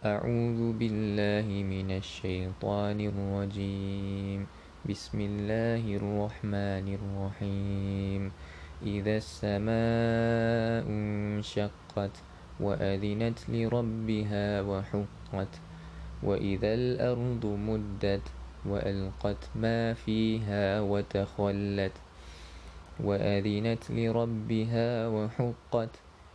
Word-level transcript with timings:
أعوذ 0.00 0.80
بالله 0.80 1.44
من 1.44 2.00
الشيطان 2.00 2.98
الرجيم. 3.00 4.48
بسم 4.88 5.18
الله 5.20 5.84
الرحمن 6.00 6.86
الرحيم. 6.88 8.32
إذا 8.80 9.16
السماء 9.20 10.88
انشقت 10.88 12.14
وأذنت 12.60 13.38
لربها 13.52 14.64
وحقت 14.64 15.52
وإذا 16.24 16.74
الأرض 16.74 17.44
مدت 17.44 18.24
وألقت 18.64 19.42
ما 19.52 19.92
فيها 19.92 20.80
وتخلت 20.80 21.96
وأذنت 23.04 23.82
لربها 23.90 25.08
وحقت 25.08 25.92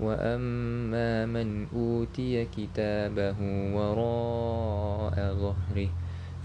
وأما 0.00 1.26
من 1.26 1.66
أوتي 1.74 2.44
كتابه 2.44 3.36
وراء 3.74 5.16
ظهره 5.34 5.90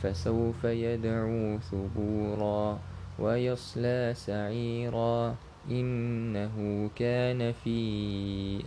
فسوف 0.01 0.63
يدعو 0.63 1.59
ثبورا 1.59 2.79
ويصلى 3.19 4.13
سعيرا 4.15 5.35
إنه 5.71 6.89
كان 6.95 7.53
في 7.63 7.79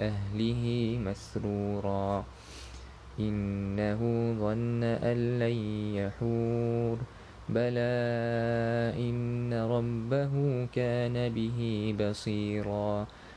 أهله 0.00 0.64
مسرورا 1.04 2.24
إنه 3.20 4.00
ظن 4.40 4.82
أن 4.84 5.38
لن 5.38 5.58
يحور 5.94 6.98
بلى 7.48 7.96
إن 8.98 9.54
ربه 9.54 10.66
كان 10.74 11.28
به 11.28 11.58
بصيرا 12.00 13.06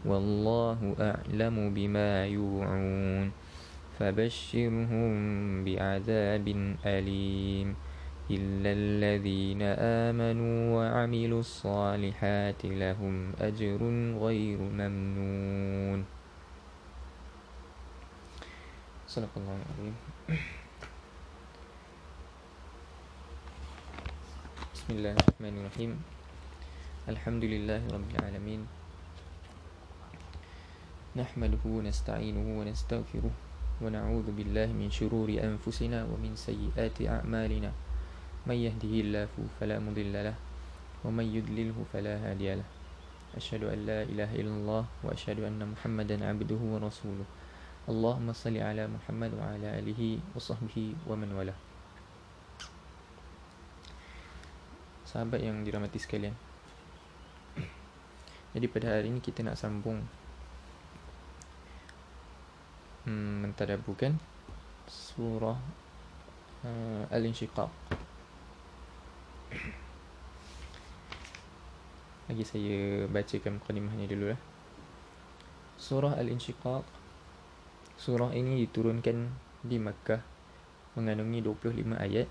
والله 0.00 0.96
أعلم 0.96 1.56
بما 1.76 2.24
يوعون 2.26 3.32
فبشرهم 4.00 5.12
بعذاب 5.64 6.46
أليم 6.86 7.68
إلا 8.30 8.70
الذين 8.72 9.62
آمنوا 10.08 10.58
وعملوا 10.72 11.40
الصالحات 11.40 12.60
لهم 12.64 13.14
أجر 13.40 13.80
غير 14.24 14.60
ممنون. 14.60 16.00
صدق 19.04 19.32
الله 19.36 19.56
العظيم 19.60 19.94
بسم 24.72 24.88
الله 24.96 25.12
الرحمن 25.12 25.54
الرحيم. 25.60 25.92
الحمد 27.10 27.44
لله 27.44 27.82
رب 27.90 28.08
العالمين. 28.16 28.79
نحمده 31.10 31.58
ونستعينه 31.66 32.46
ونستغفره 32.62 33.34
ونعوذ 33.82 34.28
بالله 34.30 34.70
من 34.70 34.94
شرور 34.94 35.26
أنفسنا 35.26 36.06
ومن 36.06 36.38
سيئات 36.38 37.02
أعمالنا. 37.02 37.74
من 38.46 38.54
يهده 38.54 38.94
الله 39.02 39.34
فلا 39.58 39.82
مضل 39.82 40.14
له 40.14 40.38
ومن 41.02 41.26
يضلله 41.26 41.74
فلا 41.90 42.14
هادي 42.14 42.62
له. 42.62 42.68
أشهد 43.34 43.66
أن 43.66 43.78
لا 43.90 44.06
إله 44.06 44.30
إلا 44.38 44.54
الله 44.54 44.82
وأشهد 45.02 45.42
أن 45.42 45.58
محمدا 45.74 46.22
عبده 46.22 46.62
ورسوله. 46.78 47.26
اللهم 47.90 48.28
صل 48.30 48.54
على 48.62 48.86
محمد 48.86 49.34
وعلى 49.34 49.66
آله 49.82 50.22
وصحبه 50.38 50.94
ومن 51.10 51.30
والاه. 51.34 51.58
Sahabat 55.10 55.42
yang 55.42 55.66
dirahmati 55.66 55.98
sekalian. 55.98 56.38
Jadi 58.54 58.66
pada 58.70 58.94
hari 58.94 59.10
ini 59.10 59.18
kita 59.18 59.42
nak 59.42 59.58
sambung 59.58 60.06
hmm, 63.10 63.50
Mentadaburkan 63.50 64.14
Surah 64.86 65.58
uh, 66.62 67.04
Al-Insyiqaq 67.10 67.70
Lagi 72.30 72.44
saya 72.46 73.10
bacakan 73.10 73.58
mukadimahnya 73.58 74.06
dulu 74.06 74.30
lah 74.30 74.40
Surah 75.74 76.14
Al-Insyiqaq 76.14 76.86
Surah 77.98 78.30
ini 78.30 78.62
diturunkan 78.62 79.50
di 79.66 79.76
Makkah 79.76 80.22
Mengandungi 80.98 81.44
25 81.44 81.94
ayat. 82.00 82.26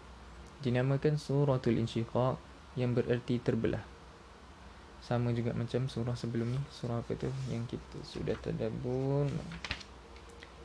Dinamakan 0.59 1.15
Suratul 1.15 1.79
Insyiqaq 1.79 2.35
yang 2.75 2.91
bererti 2.91 3.39
terbelah. 3.39 3.79
Sama 4.99 5.31
juga 5.31 5.55
macam 5.55 5.87
surah 5.87 6.11
sebelum 6.11 6.51
ni 6.51 6.59
surah 6.75 6.99
apa 6.99 7.15
tu? 7.15 7.31
Yang 7.47 7.79
kita 7.79 7.97
sudah 8.03 8.35
tadabbur 8.43 9.31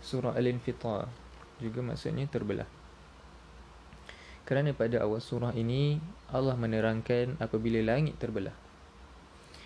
surah 0.04 0.37
al-infitar. 0.37 1.09
Juga 1.56 1.81
maksudnya 1.81 2.28
terbelah. 2.28 2.69
Kerana 4.44 4.76
pada 4.76 5.00
awal 5.00 5.25
surah 5.25 5.56
ini 5.56 5.97
Allah 6.28 6.53
menerangkan 6.53 7.41
apabila 7.41 7.81
langit 7.81 8.20
terbelah 8.20 8.53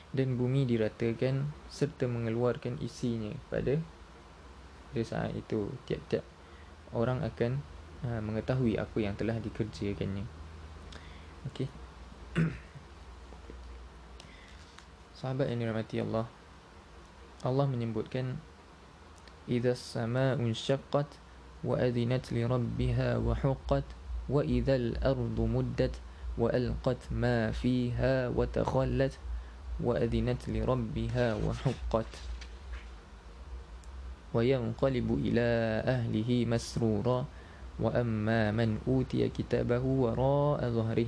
dan 0.08 0.40
bumi 0.40 0.64
diratakan 0.64 1.52
serta 1.68 2.08
mengeluarkan 2.08 2.80
isinya 2.80 3.34
pada 3.52 3.76
pada 4.92 5.02
saat 5.04 5.36
itu. 5.36 5.68
Tiap-tiap 5.84 6.24
orang 6.96 7.20
akan 7.20 7.60
uh, 8.08 8.22
mengetahui 8.24 8.80
apa 8.80 8.96
yang 9.02 9.12
telah 9.18 9.36
dikerjakannya. 9.42 10.24
Okey. 11.52 11.68
Sahabat 15.18 15.50
yang 15.50 15.58
dirahmati 15.66 15.98
Allah 16.00 16.30
Allah 17.42 17.66
menyebutkan 17.70 18.38
إذا 19.48 19.72
السماء 19.72 20.36
انشقت 20.36 21.06
وأذنت 21.64 22.32
لربها 22.32 23.16
وحقت 23.16 23.84
وإذا 24.28 24.76
الأرض 24.76 25.40
مدت 25.40 25.94
وألقت 26.38 26.96
ما 27.10 27.50
فيها 27.50 28.28
وتخلت 28.28 29.18
وأذنت 29.80 30.48
لربها 30.48 31.26
وحقت. 31.34 32.12
وينقلب 34.34 35.08
إلى 35.24 35.48
أهله 35.88 36.44
مسرورا 36.44 37.24
وأما 37.80 38.50
من 38.50 38.78
أوتي 38.88 39.28
كتابه 39.28 39.80
وراء 39.80 40.70
ظهره 40.70 41.06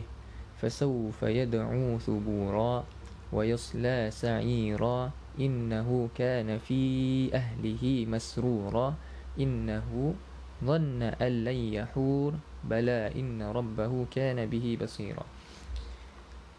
فسوف 0.63 1.23
يدعو 1.23 1.99
ثبورا 1.99 2.85
ويصلى 3.33 4.11
سعيرا. 4.11 5.11
innahu 5.39 6.11
kana 6.17 6.59
fi 6.59 7.29
ahlihi 7.31 8.09
masrura 8.09 8.97
innahu 9.39 10.17
dhanna 10.65 11.15
an 11.21 11.33
lan 11.47 11.59
yahur 11.59 12.33
bala 12.67 13.13
inna 13.15 13.55
rabbahu 13.55 14.11
kana 14.11 14.45
bihi 14.49 14.77
basira 14.77 15.25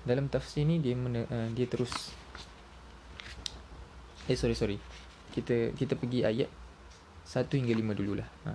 dalam 0.01 0.31
tafsir 0.31 0.65
ni 0.65 0.81
dia 0.81 0.97
men- 0.97 1.29
uh, 1.29 1.29
eh, 1.29 1.47
dia 1.53 1.69
terus 1.69 1.93
eh 4.29 4.37
sorry 4.37 4.55
sorry. 4.55 4.77
Kita 5.31 5.73
kita 5.75 5.93
pergi 5.95 6.23
ayat 6.23 6.49
1 7.27 7.47
hingga 7.51 7.73
5 7.73 7.99
dululah. 7.99 8.27
Ha. 8.47 8.51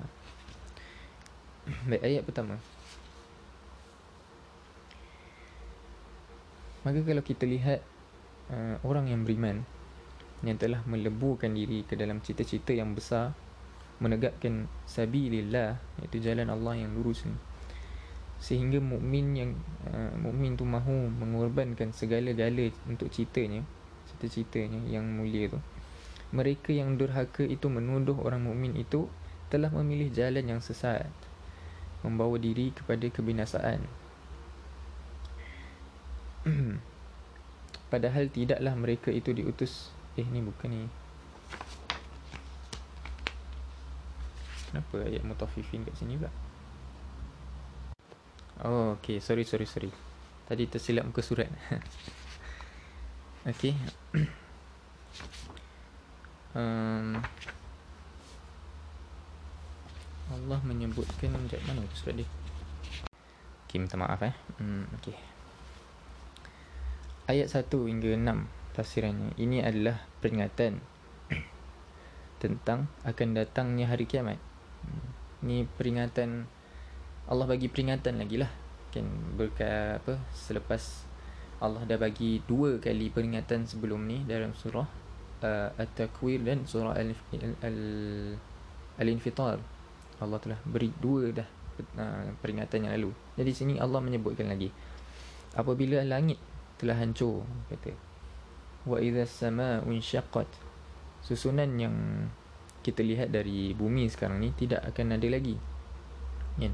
Baik 1.90 2.02
ayat 2.04 2.22
pertama. 2.24 2.56
Maka 6.86 7.02
kalau 7.02 7.22
kita 7.24 7.44
lihat 7.44 7.82
uh, 8.52 8.78
orang 8.86 9.10
yang 9.10 9.26
beriman 9.26 9.66
yang 10.44 10.60
telah 10.60 10.84
meleburkan 10.84 11.56
diri 11.56 11.86
ke 11.86 11.96
dalam 11.96 12.20
cita-cita 12.20 12.76
yang 12.76 12.92
besar 12.92 13.32
menegakkan 13.96 14.68
sabilillah 14.84 15.80
iaitu 16.04 16.20
jalan 16.20 16.52
Allah 16.52 16.76
yang 16.76 16.92
lurus 16.92 17.24
ni. 17.24 17.32
Sehingga 18.36 18.76
mukmin 18.84 19.32
yang 19.32 19.50
uh, 19.88 20.12
mukmin 20.20 20.60
tu 20.60 20.68
mahu 20.68 21.08
mengorbankan 21.08 21.96
segala-gala 21.96 22.68
untuk 22.84 23.08
citanya 23.08 23.64
cita-citanya 24.12 24.84
yang 24.84 25.08
mulia 25.08 25.48
tu. 25.48 25.60
Mereka 26.36 26.76
yang 26.76 27.00
durhaka 27.00 27.48
itu 27.48 27.72
menuduh 27.72 28.20
orang 28.20 28.44
mukmin 28.44 28.76
itu 28.76 29.08
telah 29.48 29.72
memilih 29.72 30.12
jalan 30.12 30.44
yang 30.44 30.60
sesat 30.60 31.08
membawa 32.04 32.36
diri 32.36 32.76
kepada 32.76 33.08
kebinasaan. 33.08 33.80
Padahal 37.92 38.28
tidaklah 38.28 38.74
mereka 38.76 39.08
itu 39.08 39.32
diutus 39.32 39.95
eh 40.16 40.26
ni 40.32 40.40
bukan 40.40 40.68
ni 40.72 40.80
kenapa 44.72 44.96
ayat 45.04 45.22
mutafifin 45.24 45.84
kat 45.84 45.96
sini 45.96 46.20
pula 46.20 46.32
Oh, 48.64 48.96
okay. 48.96 49.20
Sorry, 49.20 49.44
sorry, 49.44 49.68
sorry. 49.68 49.92
Tadi 50.48 50.64
tersilap 50.64 51.04
muka 51.04 51.20
surat. 51.20 51.44
okay. 53.52 53.76
um, 56.56 57.20
Allah 60.32 60.60
menyebutkan 60.64 61.36
Sekejap 61.36 61.60
mana 61.68 61.84
surat 61.94 62.18
dia 62.18 62.26
Okay, 63.66 63.78
minta 63.78 63.94
maaf 63.94 64.18
eh 64.24 64.34
hmm, 64.58 64.84
Okay 64.98 65.14
Ayat 67.26 67.50
1 67.50 67.70
hingga 67.70 68.14
6 68.14 68.55
Tafsirannya. 68.76 69.32
Ini 69.40 69.64
adalah 69.64 70.04
peringatan 70.20 70.84
Tentang 72.36 72.92
akan 73.08 73.28
datangnya 73.32 73.88
hari 73.88 74.04
kiamat. 74.04 74.36
Ini 75.40 75.64
peringatan 75.80 76.44
Allah 77.26 77.46
bagi 77.48 77.72
peringatan 77.72 78.20
lagi 78.20 78.36
lah. 78.36 78.52
Kan 78.92 79.08
berkat 79.40 80.04
apa 80.04 80.20
selepas 80.36 81.08
Allah 81.64 81.88
dah 81.88 81.96
bagi 81.96 82.44
dua 82.44 82.76
kali 82.76 83.08
peringatan 83.08 83.64
sebelum 83.64 84.04
ni 84.04 84.20
dalam 84.28 84.52
surah 84.52 84.84
uh, 85.40 85.72
At-Takwir 85.80 86.44
dan 86.44 86.68
surah 86.68 86.92
Al-Infitar. 89.00 89.56
Allah 90.20 90.38
telah 90.44 90.60
beri 90.68 90.92
dua 91.00 91.32
dah 91.32 91.48
uh, 91.96 92.28
peringatan 92.44 92.84
yang 92.84 92.92
lalu. 93.00 93.16
Jadi 93.40 93.50
sini 93.56 93.74
Allah 93.80 94.04
menyebutkan 94.04 94.52
lagi 94.52 94.68
apabila 95.56 96.04
langit 96.04 96.36
telah 96.76 97.00
hancur 97.00 97.48
kata 97.72 97.96
wa 98.86 99.02
idza 99.02 99.26
as-samaa'u 99.26 99.90
inshaqqat 99.90 100.46
susunan 101.20 101.68
yang 101.76 101.94
kita 102.86 103.02
lihat 103.02 103.34
dari 103.34 103.74
bumi 103.74 104.06
sekarang 104.06 104.38
ni 104.38 104.54
tidak 104.54 104.86
akan 104.86 105.18
ada 105.18 105.26
lagi 105.26 105.58
kan 106.56 106.72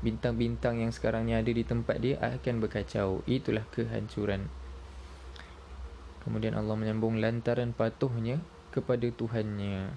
bintang-bintang 0.00 0.80
yang 0.80 0.92
sekarang 0.92 1.28
ni 1.28 1.36
ada 1.36 1.48
di 1.52 1.60
tempat 1.60 2.00
dia 2.00 2.16
akan 2.20 2.64
berkacau. 2.64 3.20
Itulah 3.28 3.64
kehancuran. 3.72 4.48
Kemudian 6.24 6.56
Allah 6.56 6.76
menyambung 6.76 7.20
lantaran 7.20 7.72
patuhnya 7.76 8.40
kepada 8.72 9.08
Tuhannya. 9.12 9.92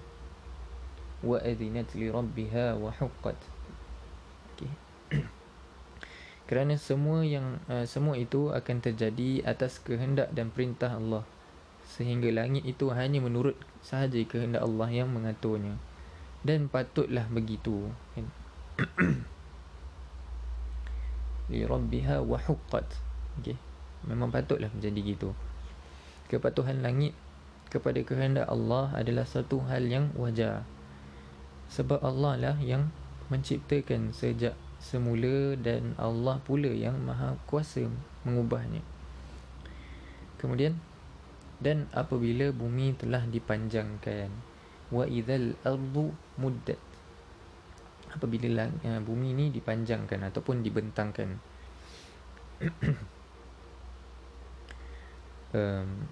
Wa 1.24 1.40
adzinat 1.40 1.96
li 1.96 2.12
rabbiha 2.12 2.76
wa 2.76 2.92
huqqat. 2.92 3.36
Okey. 4.54 4.72
Kerana 6.48 6.76
semua 6.76 7.24
yang 7.24 7.56
uh, 7.72 7.88
semua 7.88 8.20
itu 8.20 8.52
akan 8.52 8.84
terjadi 8.84 9.40
atas 9.48 9.80
kehendak 9.80 10.28
dan 10.36 10.52
perintah 10.52 10.92
Allah 10.92 11.24
sehingga 11.94 12.26
langit 12.34 12.66
itu 12.66 12.90
hanya 12.90 13.22
menurut 13.22 13.54
sahaja 13.78 14.18
kehendak 14.26 14.66
Allah 14.66 14.90
yang 14.90 15.14
mengaturnya. 15.14 15.78
Dan 16.42 16.66
patutlah 16.66 17.30
begitu. 17.30 17.86
Li 21.54 21.62
rabbiha 21.62 22.18
wa 22.26 22.34
huqqat. 22.42 22.98
Okey. 23.38 23.54
Memang 24.10 24.34
patutlah 24.34 24.74
menjadi 24.74 25.00
gitu. 25.06 25.30
Kepatuhan 26.26 26.82
langit 26.82 27.14
kepada 27.70 28.02
kehendak 28.02 28.50
Allah 28.50 28.90
adalah 28.90 29.22
satu 29.22 29.62
hal 29.70 29.86
yang 29.86 30.10
wajar. 30.18 30.66
Sebab 31.70 32.02
Allah 32.02 32.34
lah 32.34 32.56
yang 32.58 32.90
menciptakan 33.30 34.10
sejak 34.10 34.58
semula 34.82 35.54
dan 35.56 35.94
Allah 35.96 36.42
pula 36.42 36.68
yang 36.74 36.98
maha 37.06 37.38
kuasa 37.48 37.86
mengubahnya. 38.26 38.82
Kemudian 40.42 40.76
dan 41.64 41.88
apabila 41.96 42.52
bumi 42.52 42.92
telah 42.92 43.24
dipanjangkan 43.24 44.28
wa 44.92 45.08
idzal 45.08 45.56
ardu 45.64 46.12
muddat. 46.36 46.76
Apabila 48.12 48.68
uh, 48.68 49.00
bumi 49.00 49.32
ni 49.32 49.48
dipanjangkan 49.48 50.28
ataupun 50.28 50.60
dibentangkan. 50.60 51.40
Um, 55.54 56.10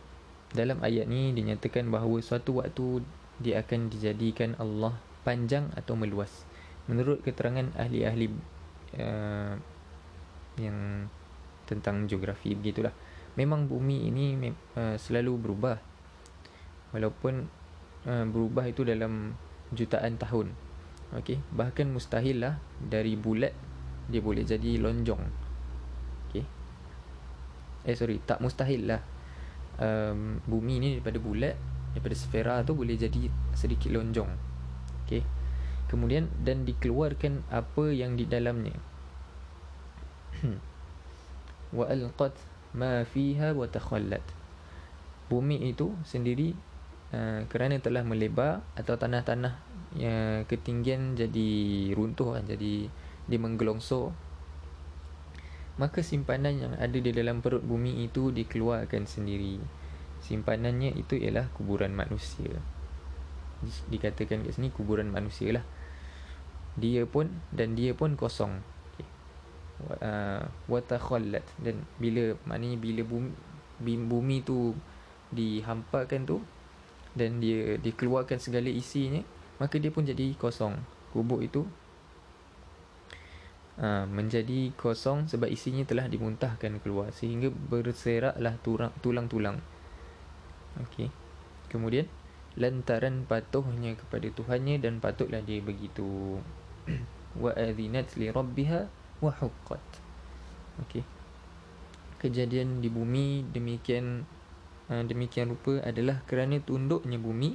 dalam 0.55 0.79
ayat 0.87 1.11
ni 1.11 1.35
dinyatakan 1.35 1.91
bahawa 1.91 2.23
suatu 2.23 2.63
waktu 2.63 3.03
dia 3.43 3.59
akan 3.59 3.91
dijadikan 3.91 4.55
Allah 4.55 4.95
panjang 5.27 5.67
atau 5.75 5.99
meluas. 5.99 6.47
Menurut 6.87 7.27
keterangan 7.27 7.75
ahli-ahli 7.75 8.31
uh, 9.03 9.59
yang 10.63 11.11
tentang 11.67 12.07
geografi 12.07 12.55
begitulah 12.55 12.95
memang 13.39 13.69
bumi 13.69 14.13
ini 14.13 14.27
uh, 14.77 14.97
selalu 15.01 15.39
berubah 15.41 15.77
walaupun 16.93 17.49
uh, 18.05 18.25
berubah 18.29 18.69
itu 18.69 18.85
dalam 18.85 19.37
jutaan 19.73 20.21
tahun 20.21 20.53
Okey, 21.13 21.45
bahkan 21.53 21.93
mustahil 21.93 22.41
lah 22.41 22.57
dari 22.81 23.21
bulat 23.21 23.53
dia 24.09 24.25
boleh 24.25 24.49
jadi 24.49 24.81
lonjong. 24.81 25.21
Okey. 26.29 26.45
Eh 27.85 27.97
sorry, 27.97 28.17
tak 28.25 28.41
mustahil 28.41 28.89
lah. 28.89 29.05
Um, 29.77 30.41
bumi 30.49 30.81
ni 30.81 30.89
daripada 30.97 31.21
bulat, 31.21 31.57
daripada 31.93 32.17
sfera 32.17 32.55
tu 32.65 32.73
boleh 32.73 32.97
jadi 32.97 33.29
sedikit 33.53 33.93
lonjong. 33.93 34.33
Okey. 35.05 35.21
Kemudian 35.93 36.33
dan 36.41 36.65
dikeluarkan 36.65 37.45
apa 37.53 37.93
yang 37.93 38.17
di 38.17 38.25
dalamnya. 38.25 38.73
wa 41.77 41.85
alqat 41.93 42.33
ma 42.77 43.05
fiha 43.09 43.53
wa 43.53 43.69
takhallat. 43.69 44.25
Bumi 45.29 45.69
itu 45.69 45.93
sendiri 46.05 46.53
uh, 47.13 47.45
kerana 47.49 47.81
telah 47.81 48.05
melebar 48.05 48.61
atau 48.77 48.97
tanah-tanah 49.01 49.55
ya, 49.97 50.45
ketinggian 50.49 51.17
jadi 51.17 51.51
runtuh 51.97 52.37
kan 52.37 52.45
jadi 52.45 52.89
dia 53.29 53.39
menggelongsor 53.39 54.13
maka 55.81 56.05
simpanan 56.05 56.61
yang 56.61 56.75
ada 56.77 57.01
di 57.01 57.11
dalam 57.17 57.41
perut 57.41 57.65
bumi 57.65 58.05
itu 58.05 58.29
dikeluarkan 58.29 59.09
sendiri. 59.09 59.57
Simpanannya 60.21 60.93
itu 60.93 61.17
ialah 61.17 61.49
kuburan 61.57 61.97
manusia. 61.97 62.61
Dikatakan 63.89 64.45
kat 64.45 64.53
sini 64.53 64.69
kuburan 64.69 65.09
manusia 65.09 65.57
lah 65.57 65.65
dia 66.77 67.05
pun 67.05 67.29
dan 67.53 67.77
dia 67.77 67.93
pun 67.93 68.17
kosong 68.17 68.65
uh, 70.01 70.43
watakhallat. 70.71 71.45
Dan 71.59 71.83
bila 71.99 72.35
maknanya 72.47 72.79
bila 72.79 73.03
bumi, 73.07 73.33
bumi 73.83 74.37
tu 74.45 74.77
dihampakan 75.33 76.29
tu 76.29 76.39
dan 77.13 77.41
dia 77.41 77.77
dikeluarkan 77.81 78.41
segala 78.41 78.69
isinya 78.73 79.21
maka 79.63 79.79
dia 79.79 79.95
pun 79.95 80.03
jadi 80.03 80.35
kosong. 80.35 80.75
Kubur 81.15 81.39
itu 81.39 81.63
ha, 83.79 84.09
menjadi 84.11 84.75
kosong 84.75 85.31
sebab 85.31 85.47
isinya 85.47 85.87
telah 85.87 86.11
dimuntahkan 86.11 86.83
keluar. 86.83 87.15
Sehingga 87.15 87.47
berseraklah 87.55 88.59
tulang-tulang. 88.99 89.63
Okey. 90.83 91.15
Kemudian 91.71 92.11
lantaran 92.59 93.23
patuhnya 93.23 93.95
kepada 93.95 94.29
Tuhannya 94.35 94.83
dan 94.83 94.99
patutlah 94.99 95.47
dia 95.47 95.63
begitu. 95.63 96.43
Wa 97.43 97.55
adzinat 97.55 98.19
li 98.19 98.35
rabbiha 98.35 98.91
wa 99.23 99.31
huqqat 99.31 99.81
okey. 100.83 101.07
Kejadian 102.19 102.83
di 102.83 102.91
bumi 102.91 103.47
demikian 103.51 104.27
ha, 104.91 105.03
demikian 105.03 105.55
rupa 105.55 105.79
adalah 105.83 106.23
kerana 106.27 106.59
tunduknya 106.63 107.19
bumi 107.19 107.55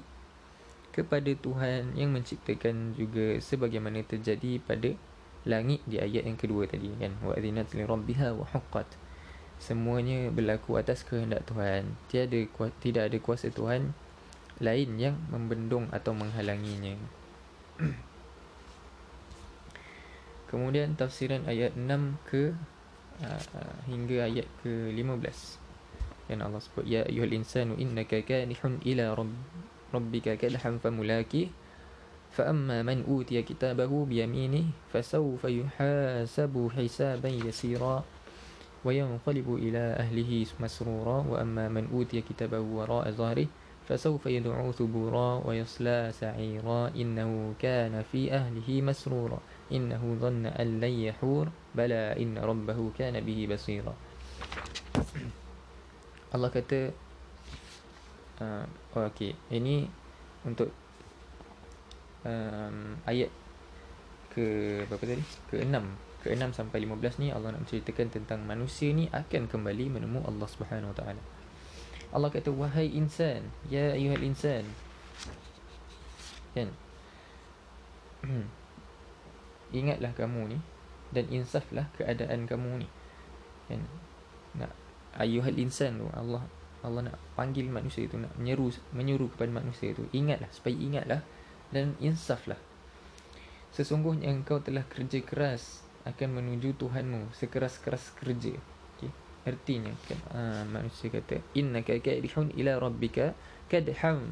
kepada 0.96 1.30
Tuhan 1.38 1.94
yang 1.94 2.16
menciptakan 2.16 2.98
juga 2.98 3.38
sebagaimana 3.38 4.02
terjadi 4.02 4.58
pada 4.64 4.98
langit 5.48 5.80
di 5.86 6.02
ayat 6.02 6.26
yang 6.26 6.40
kedua 6.40 6.68
tadi 6.68 6.92
kan. 6.98 7.16
Wa 7.22 7.38
adzinat 7.38 7.72
li 7.76 7.84
rabbiha 7.84 8.34
wa 8.34 8.48
haqqat 8.50 8.88
semuanya 9.62 10.30
berlaku 10.34 10.76
atas 10.80 11.06
kehendak 11.06 11.46
Tuhan. 11.48 11.96
Tiada 12.10 12.40
tidak 12.82 13.04
ada 13.14 13.18
kuasa 13.22 13.54
Tuhan 13.54 13.94
lain 14.58 14.90
yang 14.98 15.16
membendung 15.30 15.86
atau 15.94 16.18
menghalanginya 16.18 16.98
kemudian 20.51 20.95
tafsiran 20.99 21.45
ayat 21.49 21.73
6 21.75 21.89
ke 22.29 22.53
uh, 23.25 23.75
hingga 23.89 24.29
ayat 24.29 24.49
ke 24.61 24.93
15 24.95 25.63
dan 26.31 26.39
Allah 26.45 26.61
sebut 26.61 26.87
ya 26.87 27.03
ayyuhal 27.09 27.35
insanu 27.35 27.77
innaka 27.77 28.21
kanihun 28.25 28.81
ila 28.85 29.17
rabb 29.17 29.35
rabbika 29.93 30.39
kadhan 30.39 30.81
famulaki 30.81 31.53
فأما 32.33 32.81
من 32.83 33.05
أوتي 33.05 33.45
كتابه 33.45 33.93
بيمينه 34.09 34.65
فسوف 34.93 35.45
يحاسب 35.45 36.55
حسابا 36.77 37.29
يسيرا 37.29 38.05
وينقلب 38.85 39.49
إلى 39.55 39.85
أهله 40.01 40.47
مسرورا 40.61 41.19
وأما 41.29 41.69
من 41.69 41.89
أوتي 41.93 42.21
كتابه 42.21 42.61
وراء 42.61 43.11
ظهره 43.11 43.47
فسوف 43.89 44.27
يدعو 44.27 44.73
ثبورا 44.73 45.43
ويصلى 45.47 46.11
سعيرا 46.13 46.89
إنه 46.97 47.55
كان 47.61 48.03
في 48.13 48.33
أهله 48.33 48.69
مسرورا 48.83 49.39
إنه 49.73 50.03
ظن 50.21 50.47
أن 50.47 50.81
لن 50.81 50.95
يحور 51.09 51.49
بلى 51.75 52.21
إن 52.21 52.37
ربه 52.39 52.79
كان 52.99 53.17
به 53.21 53.49
بصيرا 53.49 53.95
Allah 56.33 56.49
kata 56.49 56.89
uh, 58.41 58.65
oh, 58.97 59.05
okay. 59.05 59.37
ini 59.53 59.85
untuk 60.49 60.73
um, 62.25 62.97
ayat 63.05 63.29
ke 64.33 64.81
berapa 64.89 65.05
tadi? 65.05 65.25
Ke-6. 65.53 65.77
Ke-6 66.25 66.57
sampai 66.57 66.89
15 66.89 67.21
ni 67.21 67.29
Allah 67.29 67.53
nak 67.53 67.69
menceritakan 67.69 68.09
tentang 68.09 68.41
manusia 68.49 68.97
ni 68.97 69.13
akan 69.13 69.45
kembali 69.45 69.93
menemu 69.93 70.25
Allah 70.25 70.49
Subhanahu 70.49 70.97
Wa 70.97 71.05
Taala. 71.05 71.23
Allah 72.17 72.29
kata 72.33 72.49
wahai 72.49 72.89
insan, 72.97 73.53
ya 73.69 73.93
ayuhal 73.93 74.25
insan. 74.25 74.65
Kan? 76.57 76.73
Ingatlah 79.76 80.16
kamu 80.16 80.56
ni 80.56 80.60
dan 81.12 81.26
insaflah 81.32 81.88
keadaan 81.96 82.48
kamu 82.48 82.86
ni. 82.86 82.88
Kan? 83.68 83.82
Nak 84.60 84.72
ayuhal 85.20 85.58
insan 85.60 86.00
tu 86.00 86.08
Allah 86.16 86.44
Allah 86.86 87.12
nak 87.12 87.18
panggil 87.34 87.68
manusia 87.68 88.06
itu 88.06 88.16
nak 88.16 88.32
menyeru 88.38 88.70
menyuruh 88.94 89.28
kepada 89.34 89.52
manusia 89.52 89.92
itu 89.92 90.06
ingatlah 90.14 90.48
supaya 90.54 90.76
ingatlah 90.78 91.22
dan 91.74 91.98
insaflah. 92.00 92.60
Sesungguhnya 93.76 94.32
engkau 94.32 94.64
telah 94.64 94.88
kerja 94.88 95.20
keras 95.20 95.84
akan 96.08 96.40
menuju 96.40 96.80
Tuhanmu 96.80 97.36
sekeras-keras 97.36 98.16
kerja. 98.16 98.56
Okey? 98.96 99.12
Artinya 99.44 99.92
kan 100.08 100.20
uh, 100.32 100.64
manusia 100.64 101.12
kata 101.12 101.44
innaka 101.52 102.00
kadhun 102.00 102.56
ila 102.56 102.80
rabbika 102.80 103.36
kadhan 103.68 104.32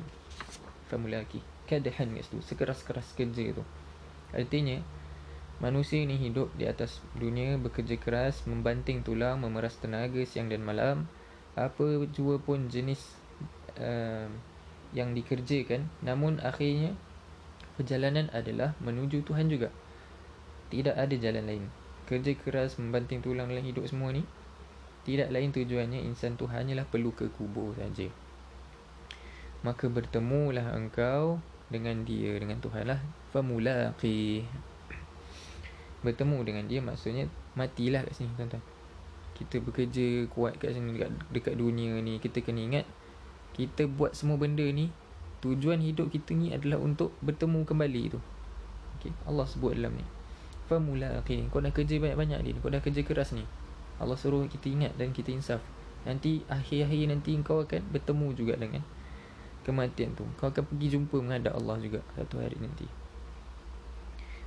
famulaki 0.87 1.43
kadhan 1.67 2.15
itu 2.15 2.39
sekeras-keras 2.39 3.11
kerja 3.17 3.51
itu 3.51 3.63
artinya 4.31 4.79
manusia 5.63 6.03
ini 6.03 6.19
hidup 6.19 6.51
di 6.59 6.67
atas 6.67 6.99
dunia 7.15 7.55
bekerja 7.55 7.95
keras 7.95 8.43
membanting 8.43 9.01
tulang 9.01 9.39
memeras 9.39 9.79
tenaga 9.79 10.21
siang 10.27 10.51
dan 10.51 10.63
malam. 10.63 11.07
Apa 11.55 12.03
jua 12.11 12.35
pun 12.35 12.67
jenis 12.67 12.99
uh, 13.79 14.27
yang 14.91 15.15
dikerjakan 15.15 15.87
namun 16.03 16.43
akhirnya 16.43 16.95
perjalanan 17.79 18.27
adalah 18.35 18.75
menuju 18.83 19.23
Tuhan 19.23 19.47
juga. 19.47 19.71
Tidak 20.71 20.95
ada 20.95 21.15
jalan 21.15 21.45
lain. 21.47 21.65
Kerja 22.05 22.35
keras 22.35 22.75
membanting 22.75 23.23
tulang 23.23 23.47
dalam 23.47 23.63
hidup 23.63 23.87
semua 23.87 24.11
ni 24.11 24.27
tidak 25.07 25.31
lain 25.31 25.53
tujuannya. 25.55 26.03
Insan 26.03 26.35
tu 26.35 26.49
hanyalah 26.49 26.83
perlu 26.89 27.15
ke 27.15 27.31
kubur 27.31 27.77
saja. 27.77 28.11
Maka 29.63 29.87
bertemulah 29.87 30.75
engkau 30.75 31.39
dengan 31.69 32.05
dia 32.05 32.37
dengan 32.37 32.61
Tuhan 32.61 32.85
lah 32.85 33.01
famulaqi 33.33 34.45
bertemu 36.05 36.37
dengan 36.45 36.63
dia 36.69 36.79
maksudnya 36.79 37.25
matilah 37.57 38.05
kat 38.05 38.13
sini 38.13 38.29
tuan-tuan. 38.37 38.61
Kita 39.35 39.59
bekerja 39.59 40.29
kuat 40.31 40.61
kat 40.61 40.77
sini 40.77 40.95
dekat, 40.95 41.11
dekat 41.33 41.55
dunia 41.57 41.99
ni. 41.99 42.21
Kita 42.21 42.39
kena 42.45 42.61
ingat 42.63 42.85
kita 43.57 43.87
buat 43.87 44.13
semua 44.13 44.37
benda 44.37 44.63
ni 44.63 44.91
tujuan 45.39 45.79
hidup 45.79 46.11
kita 46.11 46.35
ni 46.35 46.51
adalah 46.51 46.79
untuk 46.79 47.11
bertemu 47.25 47.65
kembali 47.65 48.03
tu. 48.13 48.19
Okay. 48.99 49.11
Allah 49.25 49.49
sebut 49.49 49.73
dalam 49.75 49.97
ni. 49.97 50.05
Famula 50.65 51.21
okay. 51.21 51.45
kau 51.49 51.61
dah 51.61 51.69
kerja 51.69 52.01
banyak-banyak 52.01 52.39
ni 52.41 52.49
kau 52.61 52.69
dah 52.69 52.79
kerja 52.79 53.01
keras 53.01 53.33
ni. 53.33 53.43
Allah 53.97 54.19
suruh 54.19 54.45
kita 54.45 54.69
ingat 54.69 54.93
dan 54.99 55.11
kita 55.11 55.33
insaf. 55.33 55.63
Nanti 56.05 56.45
akhir-akhir 56.45 57.09
nanti 57.09 57.33
kau 57.41 57.65
akan 57.65 57.81
bertemu 57.89 58.27
juga 58.37 58.53
dengan 58.55 58.85
kematian 59.65 60.13
tu. 60.13 60.25
Kau 60.37 60.53
akan 60.53 60.63
pergi 60.67 60.99
jumpa 60.99 61.17
menghadap 61.17 61.57
Allah 61.57 61.81
juga 61.81 61.99
satu 62.13 62.37
hari 62.37 62.59
nanti 62.61 63.04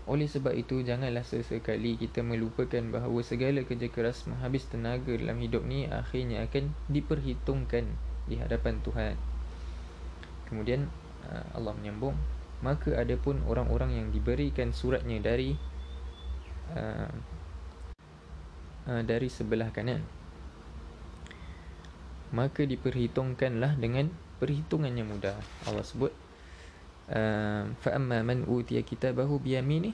oleh 0.09 0.25
sebab 0.25 0.57
itu 0.57 0.81
janganlah 0.81 1.21
sesekali 1.21 2.01
kita 2.01 2.25
melupakan 2.25 2.81
bahawa 2.89 3.21
segala 3.21 3.61
kerja 3.61 3.93
keras 3.93 4.25
menghabis 4.25 4.65
tenaga 4.73 5.13
dalam 5.13 5.37
hidup 5.37 5.69
ni 5.69 5.85
akhirnya 5.85 6.49
akan 6.49 6.73
diperhitungkan 6.89 7.85
di 8.25 8.41
hadapan 8.41 8.81
Tuhan. 8.81 9.21
Kemudian 10.49 10.89
uh, 11.29 11.45
Allah 11.53 11.77
menyambung, 11.77 12.17
maka 12.65 12.97
ada 12.97 13.21
pun 13.21 13.45
orang-orang 13.45 14.01
yang 14.01 14.09
diberikan 14.09 14.73
suratnya 14.73 15.21
dari 15.21 15.53
uh, 16.73 17.13
uh, 18.89 19.03
dari 19.05 19.29
sebelah 19.29 19.69
kanan. 19.77 20.01
Maka 22.33 22.65
diperhitungkanlah 22.65 23.77
dengan 23.77 24.09
perhitungan 24.41 24.93
yang 24.97 25.13
mudah. 25.13 25.37
Allah 25.69 25.85
sebut 25.85 26.28
فأما 27.84 28.24
من 28.24 28.48
أوتي 28.48 28.82
كتابه 28.82 29.28
بيمينه 29.40 29.92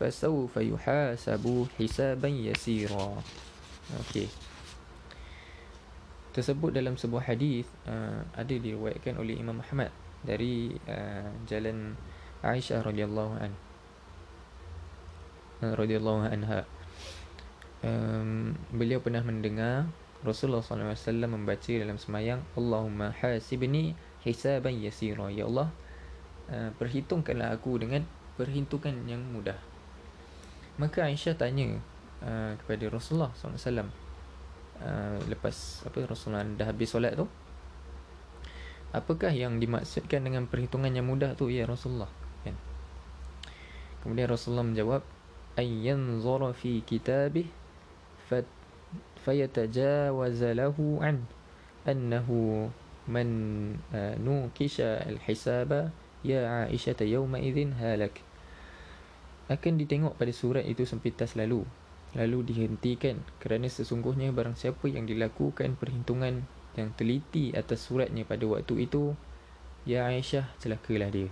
فسوف 0.00 0.56
يحاسب 0.56 1.44
حسابا 1.78 2.28
يسيرا 2.28 3.08
Okey. 3.92 4.30
Tersebut 6.32 6.72
dalam 6.72 6.96
sebuah 6.96 7.28
hadis 7.28 7.68
uh, 7.84 8.24
ada 8.32 8.54
diriwayatkan 8.56 9.20
oleh 9.20 9.36
Imam 9.36 9.60
Muhammad 9.60 9.92
dari 10.24 10.72
uh, 10.88 11.28
jalan 11.44 11.92
Aisyah 12.40 12.80
radhiyallahu 12.80 13.34
an. 13.36 13.52
Uh, 15.60 15.74
radhiyallahu 15.76 16.24
anha. 16.24 16.64
Um, 17.84 18.56
beliau 18.72 19.02
pernah 19.02 19.20
mendengar 19.20 19.90
Rasulullah 20.22 20.62
SAW 20.62 21.26
membaca 21.26 21.74
dalam 21.74 21.98
semayang 21.98 22.40
Allahumma 22.54 23.10
hasibni 23.10 23.98
hisaban 24.22 24.78
yasira 24.78 25.28
Ya 25.34 25.50
Allah 25.50 25.74
Uh, 26.47 26.71
perhitungkanlah 26.79 27.51
aku 27.51 27.75
dengan 27.75 28.07
perhitungan 28.39 28.95
yang 29.03 29.19
mudah. 29.19 29.59
Maka 30.79 31.03
Aisyah 31.03 31.35
tanya 31.35 31.75
uh, 32.23 32.55
kepada 32.55 32.87
Rasulullah 32.87 33.35
SAW 33.35 33.91
uh, 34.79 35.17
lepas 35.27 35.83
apa 35.83 35.97
Rasulullah 36.05 36.45
dah 36.45 36.67
habis 36.69 36.93
solat 36.93 37.17
tu, 37.17 37.25
apakah 38.93 39.33
yang 39.33 39.57
dimaksudkan 39.57 40.23
dengan 40.23 40.45
perhitungan 40.45 40.93
yang 40.93 41.03
mudah 41.03 41.33
tu 41.35 41.49
ya 41.49 41.65
Rasulullah? 41.65 42.09
Kan? 42.45 42.55
Kemudian 44.05 44.29
Rasulullah 44.29 44.65
menjawab, 44.65 45.01
ayyan 45.57 46.21
zara 46.21 46.53
fi 46.53 46.85
kitabih 46.85 47.49
fat 48.29 48.45
fayatajawaz 49.25 50.39
lahu 50.55 51.01
an 51.03 51.27
annahu 51.83 52.69
man 53.09 53.29
uh, 53.91 54.15
nuqisha 54.19 55.03
al-hisaba 55.03 55.91
Ya 56.27 56.67
Aisyah 56.67 57.07
yawma 57.07 57.39
idzin 57.39 57.71
halak. 57.79 58.19
Akan 59.47 59.79
ditengok 59.79 60.19
pada 60.19 60.35
surat 60.35 60.67
itu 60.67 60.83
sempitas 60.83 61.39
lalu. 61.39 61.63
Lalu 62.15 62.51
dihentikan 62.51 63.23
Kerana 63.39 63.67
sesungguhnya 63.67 64.31
barang 64.35 64.55
siapa 64.55 64.87
yang 64.87 65.03
dilakukan 65.03 65.75
perhitungan 65.75 66.47
Yang 66.79 66.89
teliti 66.95 67.51
atas 67.51 67.83
suratnya 67.83 68.23
pada 68.23 68.47
waktu 68.47 68.87
itu 68.87 69.15
Ya 69.87 70.03
Aisyah 70.11 70.51
celakalah 70.59 71.07
dia. 71.07 71.31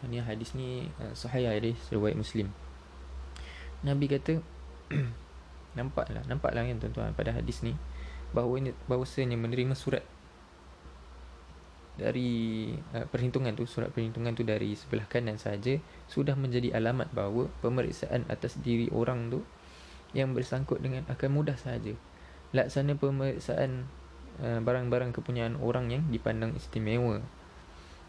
Ini 0.00 0.24
hadis 0.24 0.56
ni 0.56 0.88
uh, 1.04 1.12
sahih 1.12 1.52
hadis 1.52 1.76
riwayat 1.92 2.16
Muslim. 2.16 2.48
Nabi 3.84 4.08
kata 4.08 4.40
Nampaklah 5.76 6.24
Nampaklah 6.24 6.64
kan 6.64 6.80
tuan-tuan 6.80 7.12
pada 7.12 7.36
hadis 7.36 7.60
ni 7.60 7.76
Bahawa 8.32 8.56
ini, 8.56 8.70
bahawasanya 8.88 9.36
menerima 9.36 9.76
surat 9.76 10.00
dari 11.98 12.70
uh, 12.94 13.04
perhitungan 13.10 13.58
tu 13.58 13.66
surat 13.66 13.90
perhitungan 13.90 14.30
tu 14.32 14.46
dari 14.46 14.78
sebelah 14.78 15.04
kanan 15.10 15.34
saja 15.34 15.82
sudah 16.06 16.38
menjadi 16.38 16.78
alamat 16.78 17.10
bahawa 17.10 17.50
pemeriksaan 17.58 18.22
atas 18.30 18.54
diri 18.62 18.86
orang 18.94 19.34
tu 19.34 19.42
yang 20.14 20.32
bersangkut 20.32 20.78
dengan 20.78 21.04
akan 21.10 21.30
mudah 21.34 21.58
saja. 21.58 21.92
Laksana 22.54 22.94
pemeriksaan 22.96 23.90
uh, 24.40 24.62
barang-barang 24.62 25.10
kepunyaan 25.12 25.58
orang 25.58 25.90
yang 25.90 26.06
dipandang 26.08 26.54
istimewa 26.54 27.20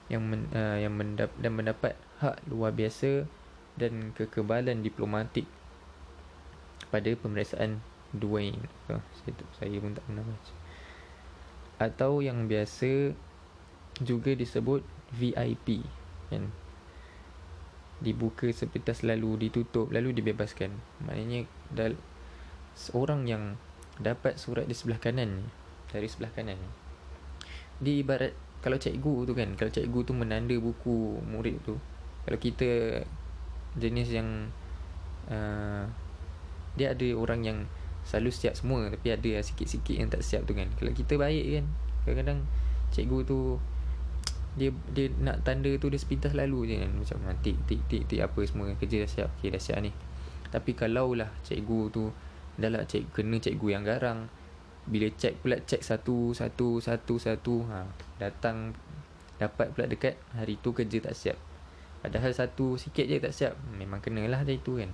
yang 0.09 0.25
men, 0.25 0.49
uh, 0.53 0.77
yang 0.77 0.93
mendap, 0.93 1.33
dan 1.37 1.53
mendapat 1.53 1.93
hak 2.21 2.41
luar 2.49 2.73
biasa 2.73 3.25
dan 3.77 4.11
kekebalan 4.17 4.81
diplomatik 4.85 5.45
pada 6.89 7.13
pemeriksaan 7.13 7.81
Duane 8.09 8.57
uh, 8.89 9.01
saya, 9.21 9.33
saya 9.53 9.77
pun 9.77 9.93
tak 9.93 10.05
pernah 10.09 10.25
baca. 10.25 10.53
Atau 11.79 12.25
yang 12.25 12.49
biasa 12.49 13.13
juga 14.03 14.35
disebut 14.35 14.83
VIP 15.15 15.83
kan? 16.31 16.49
Dibuka 17.99 18.47
sepetas 18.51 19.03
lalu 19.03 19.49
ditutup 19.49 19.91
lalu 19.91 20.15
dibebaskan. 20.15 20.71
Maknanya 21.03 21.47
dal 21.73 21.99
seorang 22.77 23.27
yang 23.27 23.59
dapat 23.99 24.39
surat 24.39 24.63
di 24.63 24.75
sebelah 24.75 25.01
kanan 25.03 25.51
dari 25.91 26.07
sebelah 26.07 26.31
kanan 26.31 26.55
di 27.79 27.99
ibarat 28.03 28.31
kalau 28.63 28.79
cikgu 28.79 29.27
tu 29.27 29.33
kan 29.35 29.55
kalau 29.59 29.71
cikgu 29.71 29.99
tu 30.07 30.15
menanda 30.15 30.55
buku 30.55 31.19
murid 31.27 31.59
tu 31.63 31.75
kalau 32.23 32.39
kita 32.39 33.03
jenis 33.79 34.11
yang 34.11 34.51
uh, 35.31 35.87
dia 36.75 36.95
ada 36.95 37.07
orang 37.15 37.41
yang 37.43 37.59
selalu 38.07 38.31
siap 38.31 38.55
semua 38.55 38.87
tapi 38.87 39.11
ada 39.11 39.43
sikit-sikit 39.43 39.95
yang 39.95 40.09
tak 40.09 40.23
siap 40.23 40.47
tu 40.47 40.55
kan. 40.55 40.65
Kalau 40.79 40.91
kita 40.95 41.19
baik 41.19 41.45
kan 41.59 41.65
kadang-kadang 42.05 42.39
cikgu 42.95 43.17
tu 43.27 43.39
dia 44.57 44.73
dia 44.95 45.13
nak 45.21 45.45
tanda 45.45 45.69
tu 45.77 45.91
dia 45.91 45.99
sepintas 46.01 46.33
lalu 46.33 46.73
je. 46.73 46.75
Kan 46.81 46.91
macam 46.97 47.17
ah, 47.29 47.37
tik 47.41 47.57
tik 47.67 48.09
tik 48.09 48.21
apa 48.23 48.39
semua. 48.47 48.73
Kerja 48.79 49.05
dah 49.05 49.09
siap. 49.09 49.29
Okey 49.37 49.49
dah 49.53 49.61
siap 49.61 49.77
ni. 49.83 49.91
Tapi 50.49 50.71
kalau 50.73 51.13
lah 51.13 51.29
cikgu 51.45 51.81
tu 51.93 52.09
dah 52.59 52.69
lah 52.73 52.83
cik, 52.83 53.13
kena 53.13 53.37
cikgu 53.37 53.67
yang 53.69 53.83
garang. 53.85 54.27
Bila 54.89 55.05
cek 55.13 55.45
pula 55.45 55.61
cek 55.61 55.85
satu 55.85 56.33
satu 56.33 56.81
satu 56.81 57.15
satu 57.21 57.55
ha, 57.69 57.85
datang 58.17 58.73
dapat 59.37 59.71
pula 59.71 59.85
dekat 59.85 60.17
hari 60.33 60.57
tu 60.57 60.73
kerja 60.73 60.97
tak 60.99 61.13
siap. 61.13 61.37
Padahal 62.01 62.33
satu 62.33 62.75
sikit 62.75 63.05
je 63.05 63.21
tak 63.21 63.31
siap. 63.35 63.53
Memang 63.77 64.01
kenalah 64.01 64.41
macam 64.41 64.55
itu 64.55 64.81
kan. 64.81 64.91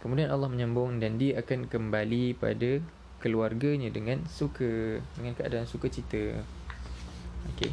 Kemudian 0.00 0.32
Allah 0.32 0.48
menyambung 0.48 0.96
dan 0.96 1.20
dia 1.20 1.38
akan 1.44 1.68
kembali 1.68 2.34
pada 2.40 2.80
keluarganya 3.20 3.92
dengan 3.92 4.24
suka 4.24 4.96
dengan 5.20 5.36
keadaan 5.36 5.68
suka 5.68 5.92
cita 5.92 6.40
okey. 7.54 7.72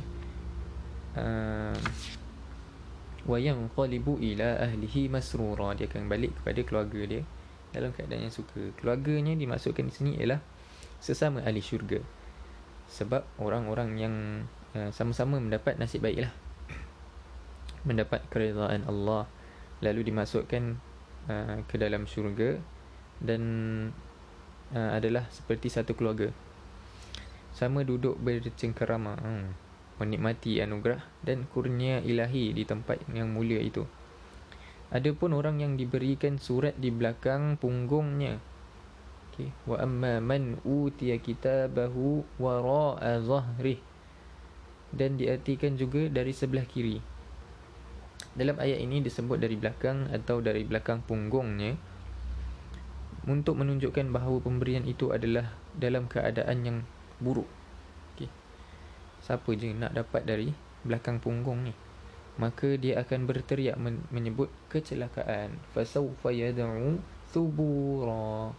Um, 1.18 1.76
wa 3.28 3.38
yanqalibu 3.42 4.22
ila 4.22 4.64
ahlihi 4.64 5.12
masrura. 5.12 5.76
Dia 5.76 5.90
akan 5.90 6.08
balik 6.08 6.32
kepada 6.42 6.60
keluarga 6.64 7.02
dia. 7.04 7.22
Dalam 7.76 7.92
keadaan 7.92 8.30
yang 8.30 8.34
suka. 8.34 8.72
Keluarganya 8.80 9.36
dimaksudkan 9.36 9.90
di 9.90 9.94
sini 9.94 10.12
ialah 10.18 10.40
sesama 11.04 11.44
ahli 11.44 11.60
syurga. 11.60 12.00
Sebab 12.88 13.28
orang-orang 13.44 13.90
yang 14.00 14.16
uh, 14.78 14.90
sama-sama 14.96 15.42
mendapat 15.42 15.76
nasib 15.76 16.06
baiklah. 16.06 16.32
Mendapat 17.84 18.24
keridhaan 18.32 18.88
Allah. 18.88 19.28
Lalu 19.84 20.08
dimasukkan 20.08 20.64
uh, 21.28 21.58
ke 21.68 21.76
dalam 21.76 22.08
syurga. 22.08 22.56
Dan 23.20 23.44
uh, 24.72 24.92
adalah 24.96 25.28
seperti 25.34 25.68
satu 25.74 25.98
keluarga 25.98 26.32
sama 27.58 27.82
duduk 27.82 28.22
bercengkerama 28.22 29.18
hmm, 29.18 29.48
menikmati 29.98 30.62
anugerah 30.62 31.02
dan 31.26 31.50
kurnia 31.50 32.06
ilahi 32.06 32.54
di 32.54 32.62
tempat 32.70 33.02
yang 33.10 33.34
mulia 33.34 33.58
itu 33.58 33.82
Adapun 34.88 35.36
orang 35.36 35.60
yang 35.60 35.74
diberikan 35.76 36.40
surat 36.40 36.78
di 36.78 36.94
belakang 36.94 37.58
punggungnya 37.58 38.38
okay. 39.34 39.50
wa 39.66 39.82
amma 39.82 40.22
man 40.22 40.62
utiya 40.62 41.18
kitabahu 41.18 42.26
wara'a 42.38 43.26
zahrih 43.26 43.82
dan 44.94 45.18
diartikan 45.18 45.78
juga 45.78 46.10
dari 46.10 46.34
sebelah 46.34 46.66
kiri 46.66 46.98
dalam 48.34 48.58
ayat 48.62 48.82
ini 48.82 49.02
disebut 49.02 49.42
dari 49.42 49.58
belakang 49.58 50.10
atau 50.14 50.42
dari 50.42 50.62
belakang 50.66 51.02
punggungnya 51.06 51.78
untuk 53.28 53.60
menunjukkan 53.60 54.14
bahawa 54.14 54.40
pemberian 54.42 54.86
itu 54.88 55.10
adalah 55.10 55.52
dalam 55.76 56.08
keadaan 56.08 56.58
yang 56.64 56.78
buruk. 57.22 57.50
Okay. 58.14 58.30
Siapa 59.24 59.50
je 59.58 59.74
nak 59.74 59.94
dapat 59.94 60.26
dari 60.26 60.50
belakang 60.86 61.18
punggung 61.22 61.66
ni? 61.66 61.74
Maka 62.38 62.78
dia 62.78 63.02
akan 63.02 63.26
berteriak 63.26 63.82
men- 63.82 64.06
menyebut 64.14 64.54
kecelakaan. 64.70 65.58
Fasawfa 65.74 66.30
yad'u 66.30 67.02
thubura. 67.34 68.54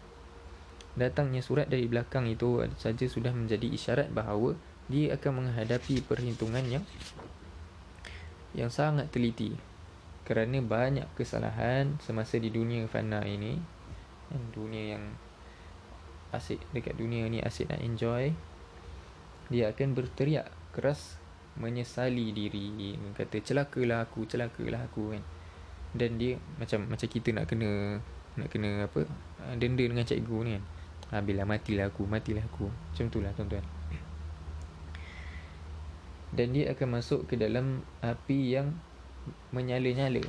Datangnya 0.99 1.38
surat 1.47 1.71
dari 1.71 1.87
belakang 1.87 2.27
itu 2.27 2.59
saja 2.75 3.07
sudah 3.07 3.31
menjadi 3.31 3.71
isyarat 3.71 4.11
bahawa 4.11 4.59
dia 4.91 5.15
akan 5.15 5.45
menghadapi 5.45 6.03
perhitungan 6.03 6.65
yang 6.67 6.85
yang 8.57 8.73
sangat 8.73 9.12
teliti 9.12 9.53
kerana 10.25 10.61
banyak 10.65 11.09
kesalahan 11.12 12.00
semasa 12.00 12.41
di 12.41 12.49
dunia 12.49 12.88
fana 12.88 13.21
ini 13.25 13.61
dunia 14.53 14.97
yang 14.97 15.05
asyik 16.35 16.61
dekat 16.76 16.94
dunia 16.99 17.25
ni 17.26 17.40
asyik 17.40 17.73
nak 17.73 17.80
enjoy 17.80 18.32
dia 19.49 19.73
akan 19.73 19.96
berteriak 19.96 20.53
keras 20.76 21.16
menyesali 21.59 22.31
diri. 22.31 22.94
Kata 23.16 23.40
celakalah 23.40 24.05
aku 24.05 24.29
celakalah 24.29 24.85
aku 24.85 25.16
kan. 25.16 25.24
Dan 25.96 26.20
dia 26.20 26.37
macam 26.61 26.85
macam 26.87 27.09
kita 27.09 27.33
nak 27.33 27.48
kena 27.48 27.98
nak 28.38 28.48
kena 28.53 28.87
apa 28.87 29.09
denda 29.57 29.83
dengan 29.83 30.05
cikgu 30.05 30.38
ni 30.44 30.50
kan. 30.55 30.64
Ha, 31.09 31.24
bila 31.24 31.48
matilah 31.48 31.88
aku 31.88 32.05
matilah 32.05 32.44
aku. 32.44 32.68
Macam 32.68 33.05
itulah 33.09 33.33
tuan-tuan. 33.33 33.64
Dan 36.29 36.53
dia 36.53 36.76
akan 36.76 37.00
masuk 37.00 37.24
ke 37.24 37.40
dalam 37.40 37.81
api 38.05 38.53
yang 38.53 38.76
menyala-nyala. 39.48 40.20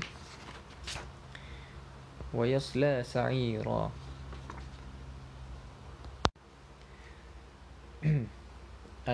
Wa 2.31 2.47
yasla 2.47 3.03
sa'ira 3.03 3.91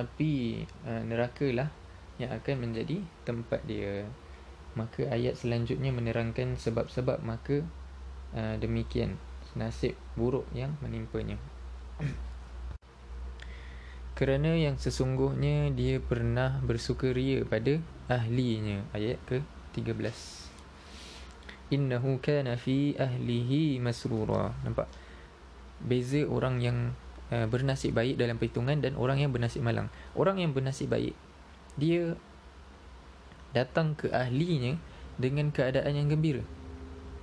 api 0.01 0.65
uh, 0.85 1.03
neraka 1.05 1.47
lah 1.51 1.69
yang 2.21 2.31
akan 2.31 2.55
menjadi 2.69 3.03
tempat 3.27 3.63
dia. 3.67 4.07
Maka 4.75 5.07
ayat 5.07 5.39
selanjutnya 5.39 5.95
menerangkan 5.95 6.59
sebab-sebab 6.59 7.23
maka 7.23 7.63
uh, 8.35 8.55
demikian 8.59 9.15
nasib 9.55 9.95
buruk 10.19 10.45
yang 10.51 10.75
menimpanya. 10.83 11.39
Kerana 14.19 14.55
yang 14.55 14.79
sesungguhnya 14.79 15.75
dia 15.75 15.99
pernah 15.99 16.59
bersukaria 16.63 17.43
pada 17.43 17.79
ahlinya. 18.07 18.87
Ayat 18.95 19.19
ke 19.27 19.43
13 19.75 20.55
innahu 21.73 22.21
kana 22.21 22.55
fi 22.59 22.93
ahlihi 22.95 23.81
masrura. 23.81 24.53
Nampak? 24.61 24.85
Beza 25.81 26.23
orang 26.29 26.61
yang 26.61 26.77
uh, 27.31 27.45
bernasib 27.49 27.95
baik 27.95 28.19
dalam 28.19 28.35
perhitungan 28.37 28.77
dan 28.81 28.97
orang 28.99 29.21
yang 29.21 29.31
bernasib 29.31 29.63
malang. 29.63 29.87
Orang 30.13 30.41
yang 30.41 30.51
bernasib 30.51 30.91
baik 30.91 31.15
dia 31.75 32.15
datang 33.51 33.95
ke 33.95 34.11
ahlinya 34.11 34.75
dengan 35.15 35.51
keadaan 35.51 35.95
yang 35.95 36.07
gembira. 36.11 36.43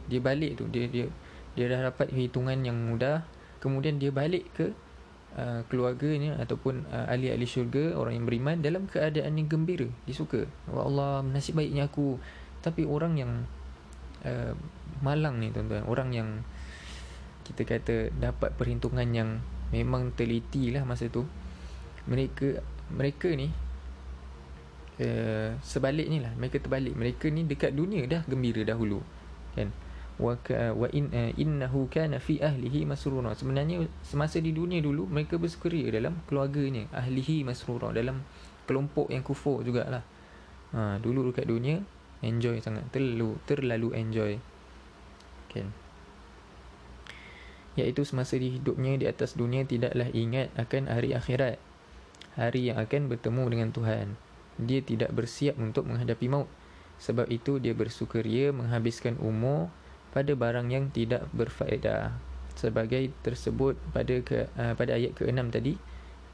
Dia 0.08 0.20
balik 0.20 0.60
tu 0.60 0.64
dia 0.68 0.88
dia 0.88 1.06
dia 1.52 1.68
dah 1.68 1.92
dapat 1.92 2.08
perhitungan 2.08 2.64
yang 2.64 2.76
mudah 2.76 3.28
kemudian 3.60 4.00
dia 4.00 4.08
balik 4.08 4.48
ke 4.56 4.72
uh, 5.36 5.60
keluarganya 5.68 6.40
ataupun 6.40 6.88
uh, 6.88 7.06
ahli-ahli 7.12 7.44
syurga 7.44 7.94
orang 7.94 8.18
yang 8.18 8.26
beriman 8.26 8.56
dalam 8.64 8.88
keadaan 8.88 9.36
yang 9.36 9.48
gembira. 9.48 9.88
Dia 10.08 10.16
suka 10.16 10.48
Allah 10.72 11.20
nasib 11.22 11.60
baiknya 11.60 11.86
aku. 11.86 12.16
Tapi 12.62 12.86
orang 12.86 13.18
yang 13.18 13.32
uh, 14.24 14.54
malang 15.02 15.42
ni 15.42 15.50
tuan-tuan 15.50 15.84
orang 15.86 16.10
yang 16.14 16.28
kita 17.42 17.66
kata 17.66 17.96
dapat 18.16 18.54
perhitungan 18.54 19.08
yang 19.10 19.30
memang 19.72 20.12
teliti 20.12 20.70
lah 20.70 20.84
masa 20.84 21.08
tu. 21.08 21.24
Mereka 22.06 22.60
mereka 22.92 23.32
ni 23.32 23.48
uh, 25.00 25.56
sebaliknya 25.64 26.30
lah. 26.30 26.32
Mereka 26.36 26.60
terbalik. 26.62 26.94
Mereka 26.94 27.32
ni 27.32 27.48
dekat 27.48 27.72
dunia 27.72 28.04
dah 28.06 28.22
gembira 28.28 28.62
dahulu 28.62 29.00
kan? 29.56 29.72
Wa 30.20 30.36
wa 30.76 30.86
in 30.92 31.08
uh, 31.10 31.32
innahu 31.34 31.88
kana 31.88 32.20
fi 32.20 32.38
ahlihi 32.38 32.84
masrura. 32.84 33.32
Sebenarnya 33.32 33.88
semasa 34.04 34.38
di 34.38 34.52
dunia 34.52 34.78
dulu 34.84 35.08
mereka 35.08 35.40
bersukaria 35.40 35.88
dalam 35.88 36.20
keluarganya 36.28 36.86
ahlihi 36.92 37.42
masrura 37.42 37.90
dalam 37.90 38.20
kelompok 38.68 39.08
yang 39.08 39.24
kufur 39.24 39.64
jugalah. 39.64 40.04
Ha 40.76 41.00
dulu 41.00 41.32
dekat 41.32 41.48
dunia 41.48 41.80
enjoy 42.20 42.60
sangat. 42.60 42.84
Terlalu 42.92 43.40
terlalu 43.48 43.88
enjoy 43.96 44.32
kan 45.52 45.81
iaitu 47.78 48.04
semasa 48.04 48.36
hidupnya 48.36 49.00
di 49.00 49.06
atas 49.08 49.34
dunia 49.34 49.64
tidaklah 49.64 50.08
ingat 50.12 50.52
akan 50.60 50.92
hari 50.92 51.16
akhirat 51.16 51.56
hari 52.36 52.72
yang 52.72 52.80
akan 52.80 53.12
bertemu 53.12 53.44
dengan 53.48 53.68
Tuhan. 53.72 54.06
Dia 54.60 54.80
tidak 54.84 55.12
bersiap 55.12 55.56
untuk 55.60 55.88
menghadapi 55.88 56.26
maut. 56.28 56.48
Sebab 57.02 57.28
itu 57.32 57.58
dia 57.58 57.74
bersukaria 57.74 58.54
menghabiskan 58.54 59.18
umur 59.18 59.72
pada 60.14 60.32
barang 60.36 60.70
yang 60.70 60.88
tidak 60.92 61.26
berfaedah. 61.34 62.14
Sebagai 62.54 63.10
tersebut 63.24 63.74
pada 63.90 64.20
ke, 64.22 64.46
uh, 64.54 64.76
pada 64.76 64.94
ayat 64.94 65.16
ke-6 65.16 65.40
tadi 65.50 65.74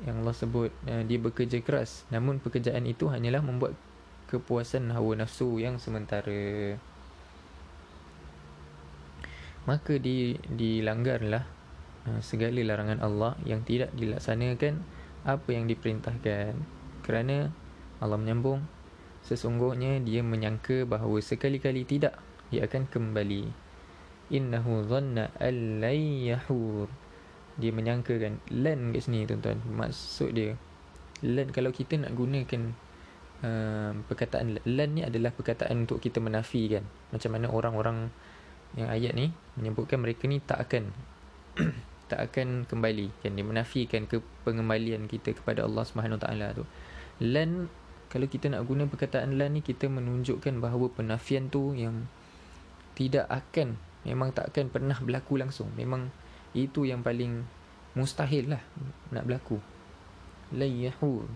yang 0.02 0.22
Allah 0.22 0.34
sebut 0.34 0.70
uh, 0.90 1.02
dia 1.06 1.18
bekerja 1.18 1.62
keras. 1.62 2.04
Namun 2.12 2.42
pekerjaan 2.42 2.84
itu 2.84 3.08
hanyalah 3.08 3.40
membuat 3.40 3.74
kepuasan 4.28 4.92
hawa 4.92 5.24
nafsu 5.24 5.56
yang 5.56 5.80
sementara 5.80 6.76
maka 9.68 10.00
di 10.00 10.40
dilanggarlah 10.48 11.44
uh, 12.08 12.20
segala 12.24 12.56
larangan 12.64 13.04
Allah 13.04 13.36
yang 13.44 13.60
tidak 13.68 13.92
dilaksanakan 13.92 14.80
apa 15.28 15.48
yang 15.52 15.68
diperintahkan. 15.68 16.56
Kerana 17.04 17.52
Allah 18.00 18.16
menyambung 18.16 18.64
sesungguhnya 19.20 20.00
dia 20.00 20.24
menyangka 20.24 20.88
bahawa 20.88 21.20
sekali-kali 21.20 21.84
tidak 21.84 22.16
dia 22.48 22.64
akan 22.64 22.88
kembali. 22.88 23.52
Innahu 24.32 24.88
dhanna 24.88 25.28
an 25.36 25.84
yahur. 25.84 26.88
Dia 27.60 27.74
menyangka 27.74 28.16
kan 28.16 28.40
lan 28.48 28.96
kat 28.96 29.04
sini 29.04 29.28
tuan-tuan. 29.28 29.60
Maksud 29.68 30.32
dia 30.32 30.56
lan 31.20 31.50
kalau 31.50 31.74
kita 31.74 31.98
nak 31.98 32.14
gunakan 32.14 32.62
uh, 33.42 33.90
perkataan 34.06 34.62
lan 34.62 34.90
ni 34.94 35.02
adalah 35.02 35.34
perkataan 35.34 35.84
untuk 35.84 36.00
kita 36.00 36.24
menafikan. 36.24 36.86
Macam 37.12 37.30
mana 37.36 37.52
orang-orang 37.52 38.08
yang 38.76 38.92
ayat 38.92 39.16
ni 39.16 39.32
menyebutkan 39.56 40.02
mereka 40.02 40.28
ni 40.28 40.42
tak 40.42 40.68
akan 40.68 40.92
tak 42.10 42.20
akan 42.28 42.64
kembali. 42.68 43.24
Kan 43.24 43.36
dia 43.36 43.44
menafikan 43.44 44.04
ke 44.04 44.20
pengembalian 44.44 45.08
kita 45.08 45.32
kepada 45.36 45.64
Allah 45.64 45.84
Subhanahu 45.84 46.20
taala 46.20 46.52
tu. 46.52 46.64
Lan 47.24 47.68
kalau 48.08 48.24
kita 48.24 48.48
nak 48.48 48.64
guna 48.64 48.88
perkataan 48.88 49.36
lan 49.36 49.56
ni 49.56 49.60
kita 49.60 49.88
menunjukkan 49.88 50.60
bahawa 50.60 50.88
penafian 50.88 51.52
tu 51.52 51.76
yang 51.76 52.08
tidak 52.96 53.28
akan 53.28 53.76
memang 54.08 54.32
tak 54.32 54.50
akan 54.52 54.72
pernah 54.72 54.96
berlaku 54.96 55.36
langsung. 55.36 55.68
Memang 55.76 56.08
itu 56.56 56.88
yang 56.88 57.04
paling 57.04 57.44
mustahil 57.92 58.56
lah 58.56 58.62
nak 59.12 59.28
berlaku. 59.28 59.60
Layahu 60.56 61.28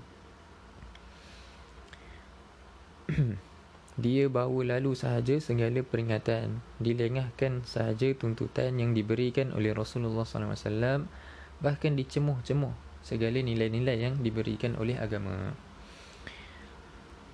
dia 4.01 4.25
bawa 4.33 4.77
lalu 4.77 4.97
sahaja 4.97 5.37
segala 5.37 5.85
peringatan. 5.85 6.65
Dilengahkan 6.81 7.61
sahaja 7.69 8.09
tuntutan 8.17 8.81
yang 8.81 8.97
diberikan 8.97 9.53
oleh 9.53 9.77
Rasulullah 9.77 10.25
SAW 10.25 11.05
bahkan 11.61 11.93
dicemuh-cemuh 11.93 12.73
segala 13.05 13.39
nilai-nilai 13.45 14.01
yang 14.01 14.15
diberikan 14.25 14.81
oleh 14.81 14.97
agama. 14.97 15.53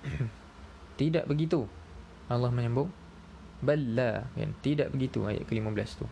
Tidak 0.99 1.23
begitu. 1.31 1.63
Allah 2.27 2.51
menyambung. 2.51 2.91
Balla 3.63 4.27
kan? 4.35 4.51
Tidak 4.59 4.91
begitu 4.91 5.23
ayat 5.23 5.47
ke-15 5.47 5.89
tu. 6.03 6.07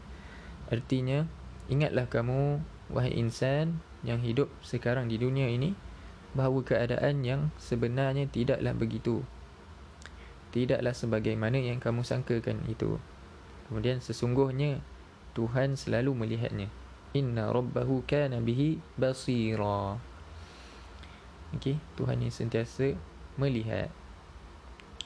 Artinya 0.72 1.28
ingatlah 1.68 2.08
kamu 2.08 2.64
wahai 2.88 3.12
insan 3.20 3.84
yang 4.08 4.24
hidup 4.24 4.48
sekarang 4.64 5.12
di 5.12 5.20
dunia 5.20 5.52
ini 5.52 5.76
bahawa 6.32 6.64
keadaan 6.64 7.28
yang 7.28 7.52
sebenarnya 7.60 8.32
tidaklah 8.32 8.72
begitu 8.72 9.28
tidaklah 10.58 10.98
sebagaimana 10.98 11.62
yang 11.62 11.78
kamu 11.78 12.02
sangkakan 12.02 12.66
itu. 12.66 12.98
Kemudian 13.70 14.02
sesungguhnya 14.02 14.82
Tuhan 15.38 15.78
selalu 15.78 16.18
melihatnya. 16.18 16.74
Inna 17.14 17.54
rabbahu 17.54 18.02
kana 18.10 18.42
bihi 18.42 18.82
basira. 18.98 20.02
Okey 21.54 21.78
Tuhan 21.96 22.26
yang 22.26 22.34
sentiasa 22.34 22.98
melihat. 23.38 23.94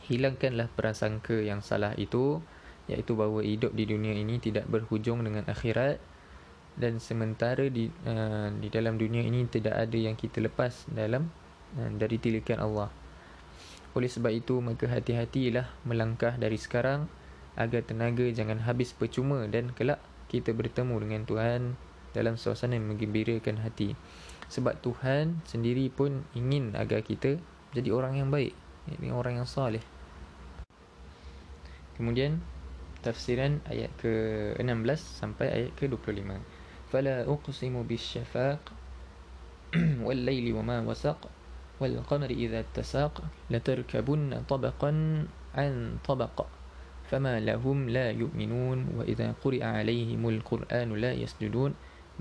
Hilangkanlah 0.07 0.71
prasangka 0.71 1.35
yang 1.43 1.59
salah 1.59 1.91
itu 1.99 2.39
iaitu 2.89 3.13
bahawa 3.13 3.45
hidup 3.45 3.75
di 3.75 3.85
dunia 3.85 4.15
ini 4.15 4.41
tidak 4.41 4.65
berhujung 4.67 5.21
dengan 5.23 5.45
akhirat 5.45 6.01
dan 6.75 6.97
sementara 7.03 7.67
di 7.67 7.91
uh, 8.07 8.49
di 8.55 8.67
dalam 8.71 8.95
dunia 8.95 9.21
ini 9.21 9.43
tidak 9.47 9.75
ada 9.75 9.97
yang 9.99 10.15
kita 10.15 10.39
lepas 10.39 10.87
dalam 10.91 11.27
uh, 11.75 11.89
dari 11.95 12.17
tilikan 12.17 12.59
Allah. 12.63 13.00
Oleh 13.91 14.07
sebab 14.07 14.31
itu 14.31 14.63
maka 14.63 14.87
hati-hatilah 14.87 15.67
melangkah 15.83 16.39
dari 16.39 16.55
sekarang 16.55 17.11
agar 17.59 17.83
tenaga 17.83 18.23
jangan 18.31 18.63
habis 18.63 18.95
percuma 18.95 19.43
dan 19.51 19.75
kelak 19.75 19.99
kita 20.31 20.55
bertemu 20.55 20.95
dengan 21.03 21.21
Tuhan 21.27 21.61
dalam 22.15 22.39
suasana 22.39 22.79
yang 22.79 22.87
menggembirakan 22.95 23.59
hati. 23.59 23.99
Sebab 24.47 24.79
Tuhan 24.79 25.43
sendiri 25.43 25.91
pun 25.91 26.23
ingin 26.35 26.75
agar 26.75 27.03
kita 27.03 27.39
jadi 27.71 27.91
orang 27.91 28.19
yang 28.19 28.31
baik, 28.31 28.55
ini 28.87 29.11
orang 29.11 29.43
yang 29.43 29.47
saleh. 29.47 29.83
Kemudian 31.95 32.39
tafsiran 33.03 33.59
ayat 33.67 33.91
ke-16 33.99 34.99
sampai 34.99 35.47
ayat 35.51 35.71
ke-25. 35.79 36.31
Fala 36.91 37.23
uqsimu 37.27 37.87
bisyafaq 37.87 38.59
wal 40.05 40.19
layli 40.19 40.51
wama 40.51 40.83
wasaq 40.83 41.40
والقمر 41.81 42.29
إذا 42.29 42.59
اتساق 42.59 43.25
لتركبن 43.49 44.45
طبقا 44.45 44.91
عن 45.55 45.71
طبق 46.05 46.37
فما 47.09 47.39
لهم 47.41 47.89
لا 47.89 48.13
يؤمنون 48.13 49.01
وإذا 49.01 49.33
قرئ 49.43 49.63
عليهم 49.65 50.21
القرآن 50.29 50.89
لا 50.95 51.11
يسجدون 51.11 51.71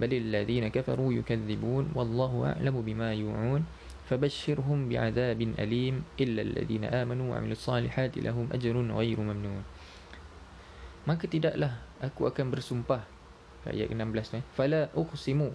بل 0.00 0.10
الذين 0.14 0.68
كفروا 0.72 1.12
يكذبون 1.12 1.92
والله 1.94 2.32
أعلم 2.56 2.76
بما 2.82 3.08
يوعون. 3.14 3.62
فبشرهم 4.10 4.90
بعذاب 4.90 5.40
أليم 5.54 6.02
إلا 6.18 6.42
الذين 6.42 6.84
آمنوا 6.90 7.26
وعملوا 7.30 7.54
الصالحات 7.54 8.18
لهم 8.18 8.50
أجر 8.50 8.74
غير 8.74 9.18
ممنون. 9.22 9.62
Maka 11.06 11.30
tidaklah 11.30 11.78
aku 12.02 12.26
akan 12.26 12.50
bersumpah. 12.50 13.06
Ayat 13.70 13.86
16 13.86 14.34
ni. 14.34 14.40
Fala 14.58 14.90
uqsimu. 14.98 15.54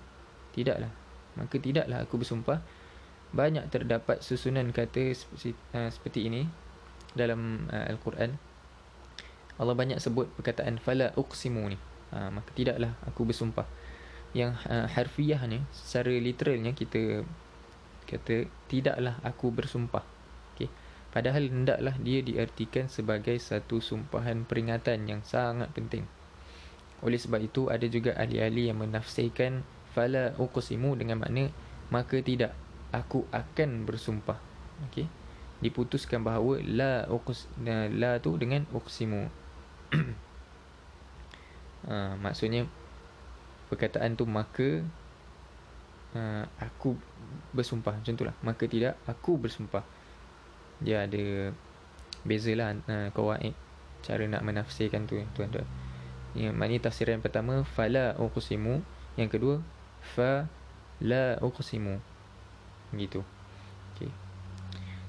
Tidaklah. 0.56 0.88
Maka 1.36 1.56
tidaklah 1.60 2.08
aku 2.08 2.16
bersumpah. 2.16 2.64
Banyak 3.32 3.66
terdapat 3.74 4.22
susunan 4.22 4.70
kata 4.70 5.16
uh, 5.16 5.90
seperti 5.90 6.30
ini 6.30 6.46
dalam 7.18 7.66
uh, 7.72 7.90
al-Quran. 7.90 8.38
Allah 9.56 9.76
banyak 9.76 10.04
sebut 10.04 10.28
perkataan 10.36 10.84
fala 10.84 11.16
uqsimu 11.16 11.64
ni 11.72 11.80
uh, 12.12 12.30
maka 12.30 12.52
tidaklah 12.54 12.94
aku 13.08 13.26
bersumpah. 13.26 13.68
Yang 14.36 14.60
uh, 14.68 14.88
harfiah 14.92 15.40
ni 15.48 15.64
secara 15.72 16.12
literalnya 16.12 16.76
kita 16.76 17.24
kata 18.06 18.46
tidaklah 18.68 19.18
aku 19.24 19.50
bersumpah. 19.50 20.04
Okey. 20.54 20.70
Padahal 21.16 21.48
hendaklah 21.48 21.96
dia 22.04 22.20
diartikan 22.20 22.92
sebagai 22.92 23.40
satu 23.40 23.80
sumpahan 23.80 24.44
peringatan 24.44 25.08
yang 25.08 25.22
sangat 25.24 25.72
penting. 25.72 26.04
Oleh 27.00 27.20
sebab 27.20 27.40
itu 27.40 27.72
ada 27.72 27.88
juga 27.88 28.16
ahli-ahli 28.20 28.72
yang 28.72 28.84
menafsirkan 28.84 29.64
fala 29.96 30.36
uqsimu 30.36 31.00
dengan 31.00 31.24
makna 31.24 31.48
maka 31.88 32.20
tidak 32.20 32.52
aku 32.96 33.28
akan 33.36 33.84
bersumpah. 33.84 34.40
Okey. 34.88 35.08
Diputuskan 35.60 36.24
bahawa 36.24 36.64
la 36.64 37.04
uqs 37.12 37.52
la 37.96 38.20
tu 38.24 38.40
dengan 38.40 38.64
uqsimu. 38.72 39.28
Uh, 41.86 42.16
maksudnya 42.24 42.68
perkataan 43.68 44.16
tu 44.16 44.24
maka 44.24 44.84
uh, 46.16 46.44
aku 46.60 46.96
bersumpah. 47.52 48.00
Macam 48.00 48.16
itulah. 48.16 48.36
Maka 48.40 48.64
tidak 48.68 48.96
aku 49.04 49.36
bersumpah. 49.36 49.84
Dia 50.80 51.08
ada 51.08 51.52
bezalah 52.24 52.76
uh, 52.88 53.12
kawaid 53.12 53.54
cara 54.06 54.22
nak 54.30 54.46
menafsirkan 54.46 55.10
tu 55.10 55.18
tuan 55.34 55.50
tuan 55.50 55.66
yang 56.38 56.54
maknanya 56.54 56.92
tafsiran 56.92 57.24
pertama 57.24 57.64
fala 57.64 58.14
uqsimu. 58.20 58.84
Yang 59.16 59.30
kedua 59.40 59.56
fa 60.04 60.52
la 61.00 61.40
uqsimu 61.40 62.15
gitu 63.00 63.24
okey. 63.96 64.12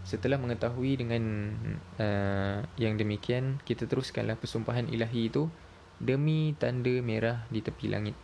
Setelah 0.07 0.39
mengetahui 0.39 1.03
dengan 1.03 1.51
uh, 1.99 2.63
yang 2.79 2.95
demikian 2.95 3.59
kita 3.67 3.91
teruskanlah 3.91 4.39
persumpahan 4.39 4.87
ilahi 4.87 5.27
itu 5.27 5.51
demi 5.99 6.55
tanda 6.55 6.95
merah 7.03 7.43
di 7.51 7.59
tepi 7.59 7.91
langit. 7.91 8.15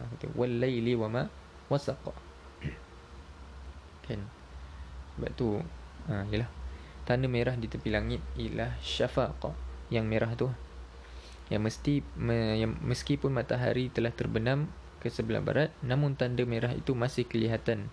Kata 0.00 0.32
wal 0.32 0.64
laili 0.64 0.96
wama 0.96 1.28
wasaqa. 1.68 2.16
Kan? 4.08 4.24
Sebab 5.16 5.30
tu 5.36 5.60
ha 6.08 6.24
yalah. 6.32 6.48
Tanda 7.04 7.28
merah 7.28 7.54
di 7.54 7.68
tepi 7.68 7.92
langit 7.92 8.24
ialah 8.40 8.72
syafaq 8.80 9.52
yang 9.92 10.08
merah 10.08 10.32
tu. 10.34 10.48
Yang 11.52 11.62
mesti 11.62 11.94
me, 12.18 12.58
yang 12.58 12.74
meskipun 12.82 13.30
matahari 13.30 13.92
telah 13.92 14.10
terbenam 14.10 14.66
ke 14.98 15.12
sebelah 15.12 15.44
barat 15.44 15.70
namun 15.84 16.18
tanda 16.18 16.42
merah 16.42 16.74
itu 16.74 16.96
masih 16.96 17.28
kelihatan 17.28 17.86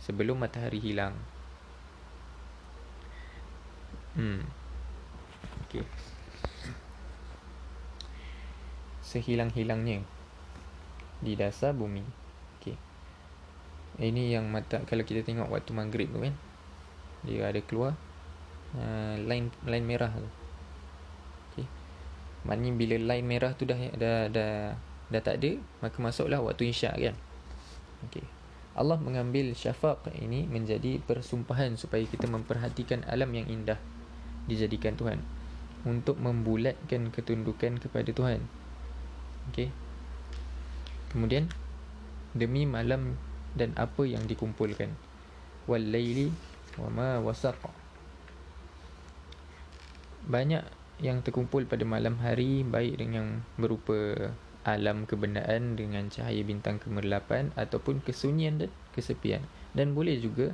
sebelum 0.00 0.40
matahari 0.40 0.80
hilang. 0.80 1.14
Hmm. 4.16 4.42
Okey. 5.68 5.84
Sehilang-hilangnya 9.04 10.02
di 11.20 11.32
dasar 11.36 11.76
bumi. 11.76 12.20
Ini 14.00 14.32
yang 14.32 14.48
mata 14.48 14.80
kalau 14.88 15.04
kita 15.04 15.20
tengok 15.20 15.52
waktu 15.52 15.76
maghrib 15.76 16.08
tu 16.08 16.24
kan 16.24 16.32
dia 17.20 17.52
ada 17.52 17.60
keluar 17.60 17.92
uh, 18.72 19.14
line 19.20 19.52
line 19.68 19.84
merah 19.84 20.08
tu. 20.08 20.30
Okey. 21.52 21.66
Maknanya 22.48 22.72
bila 22.80 22.96
line 22.96 23.26
merah 23.28 23.52
tu 23.52 23.68
dah 23.68 23.76
dah 23.76 24.32
dah 24.32 24.72
dah 25.12 25.20
tak 25.20 25.44
ada 25.44 25.60
maka 25.84 26.00
masuklah 26.00 26.40
waktu 26.40 26.72
isyak 26.72 26.96
kan. 26.96 27.16
Okey 28.08 28.39
Allah 28.80 28.96
mengambil 28.96 29.52
syafaq 29.52 30.08
ini 30.16 30.48
menjadi 30.48 31.04
persumpahan 31.04 31.76
supaya 31.76 32.00
kita 32.08 32.24
memperhatikan 32.24 33.04
alam 33.04 33.28
yang 33.36 33.44
indah 33.44 33.76
dijadikan 34.48 34.96
Tuhan. 34.96 35.20
Untuk 35.84 36.16
membulatkan 36.16 37.12
ketundukan 37.12 37.76
kepada 37.76 38.08
Tuhan. 38.08 38.40
Okey. 39.52 39.68
Kemudian 41.12 41.52
demi 42.32 42.64
malam 42.64 43.20
dan 43.52 43.76
apa 43.76 44.08
yang 44.08 44.24
dikumpulkan. 44.24 44.88
Wal 45.68 45.84
laili 45.92 46.32
wa 46.80 46.88
ma 46.88 47.08
wasaq 47.20 47.60
banyak 50.30 50.62
yang 51.00 51.24
terkumpul 51.24 51.64
pada 51.64 51.82
malam 51.88 52.20
hari 52.20 52.60
baik 52.60 53.00
dengan 53.00 53.40
berupa 53.56 54.30
alam 54.66 55.08
kebenaran 55.08 55.76
dengan 55.76 56.12
cahaya 56.12 56.44
bintang 56.44 56.76
kemerlapan 56.76 57.48
ataupun 57.56 58.04
kesunyian 58.04 58.60
dan 58.60 58.70
kesepian 58.92 59.40
dan 59.72 59.96
boleh 59.96 60.20
juga 60.20 60.52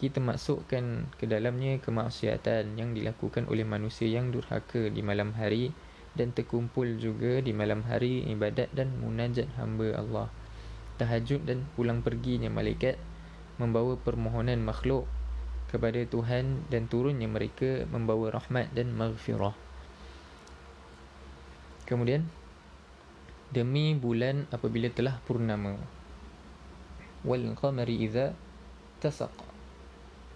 kita 0.00 0.16
masukkan 0.16 1.04
ke 1.20 1.28
dalamnya 1.28 1.76
kemaksiatan 1.84 2.72
yang 2.80 2.96
dilakukan 2.96 3.44
oleh 3.52 3.68
manusia 3.68 4.08
yang 4.08 4.32
durhaka 4.32 4.88
di 4.88 5.04
malam 5.04 5.36
hari 5.36 5.76
dan 6.16 6.32
terkumpul 6.32 6.96
juga 6.96 7.44
di 7.44 7.52
malam 7.52 7.84
hari 7.84 8.24
ibadat 8.32 8.72
dan 8.72 8.96
munajat 8.96 9.44
hamba 9.60 10.00
Allah. 10.00 10.28
Tahajud 10.96 11.44
dan 11.44 11.68
pulang 11.76 12.00
perginya 12.00 12.48
malaikat 12.48 12.96
membawa 13.60 14.00
permohonan 14.00 14.64
makhluk 14.64 15.04
kepada 15.68 16.00
Tuhan 16.08 16.64
dan 16.72 16.88
turunnya 16.88 17.28
mereka 17.28 17.84
membawa 17.92 18.32
rahmat 18.32 18.72
dan 18.72 18.96
maghfirah. 18.96 19.52
Kemudian 21.84 22.24
demi 23.50 23.98
bulan 23.98 24.46
apabila 24.54 24.88
telah 24.94 25.18
purnama 25.26 25.74
wal 27.26 27.44
qamari 27.58 28.00
idza 28.00 28.32
tasaqa 29.02 29.50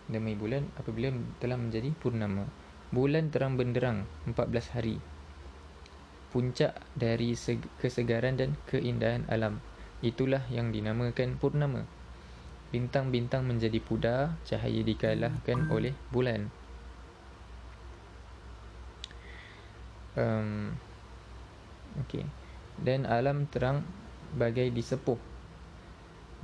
demi 0.08 0.36
bulan 0.36 0.68
apabila 0.76 1.12
telah 1.40 1.56
menjadi 1.56 1.92
purnama. 1.96 2.44
Bulan 2.94 3.32
terang 3.32 3.58
benderang 3.58 4.06
14 4.28 4.76
hari. 4.76 4.96
Puncak 6.30 6.78
dari 6.94 7.34
kesegaran 7.78 8.38
dan 8.38 8.54
keindahan 8.70 9.26
alam. 9.30 9.58
Itulah 10.04 10.44
yang 10.50 10.70
dinamakan 10.70 11.40
purnama. 11.40 11.86
Bintang-bintang 12.74 13.46
menjadi 13.46 13.78
pudar, 13.78 14.34
cahaya 14.46 14.82
dikalahkan 14.82 15.70
oleh 15.70 15.94
bulan. 16.10 16.50
Um, 20.14 20.74
okay. 22.02 22.26
Dan 22.80 23.06
alam 23.06 23.46
terang 23.50 23.86
bagai 24.34 24.74
disepuh 24.74 25.34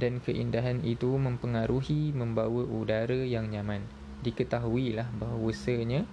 dan 0.00 0.16
keindahan 0.24 0.80
itu 0.80 1.12
mempengaruhi 1.20 2.16
membawa 2.16 2.64
udara 2.64 3.20
yang 3.20 3.52
nyaman. 3.52 3.84
Diketahuilah 4.24 5.12
bahawasanya 5.20 6.08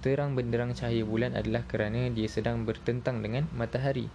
terang 0.00 0.32
benderang 0.32 0.72
cahaya 0.72 1.04
bulan 1.04 1.36
adalah 1.36 1.68
kerana 1.68 2.08
dia 2.08 2.24
sedang 2.24 2.64
bertentang 2.64 3.20
dengan 3.20 3.44
matahari. 3.52 4.08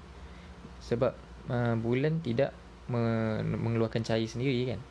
Sebab 0.81 1.13
uh, 1.53 1.77
bulan 1.77 2.25
tidak 2.25 2.57
mengeluarkan 2.89 4.03
cahaya 4.03 4.25
sendiri 4.27 4.75
kan. 4.75 4.81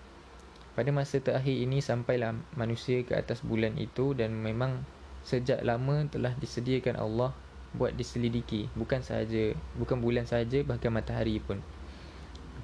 Pada 0.73 0.89
masa 0.89 1.21
terakhir 1.21 1.53
ini 1.53 1.85
sampailah 1.85 2.33
manusia 2.57 3.05
ke 3.05 3.13
atas 3.13 3.45
bulan 3.45 3.77
itu 3.77 4.17
dan 4.17 4.33
memang 4.33 4.81
sejak 5.21 5.61
lama 5.61 6.09
telah 6.09 6.33
disediakan 6.41 6.97
Allah 6.97 7.37
buat 7.73 7.97
diselidiki 7.97 8.69
bukan 8.77 9.01
sahaja 9.01 9.57
bukan 9.81 9.97
bulan 10.05 10.29
sahaja 10.29 10.61
bahkan 10.65 10.93
matahari 10.93 11.41
pun. 11.41 11.57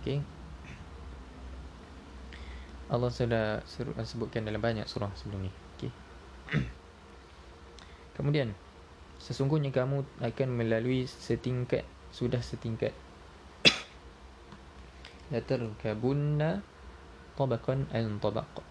Okey. 0.01 0.21
Allah 2.88 3.12
sudah 3.12 3.61
sebutkan 4.05 4.44
dalam 4.49 4.61
banyak 4.61 4.85
surah 4.88 5.12
sebelum 5.16 5.49
ni. 5.49 5.53
Okey. 5.77 5.90
Kemudian 8.16 8.53
sesungguhnya 9.21 9.73
kamu 9.73 10.05
akan 10.21 10.49
melalui 10.53 11.09
setingkat 11.09 11.85
sudah 12.12 12.40
setingkat. 12.44 12.92
La 15.33 15.40
tarkabunna 15.40 16.61
tabaqan 17.37 17.88
al 17.97 18.12
tabaq. 18.21 18.64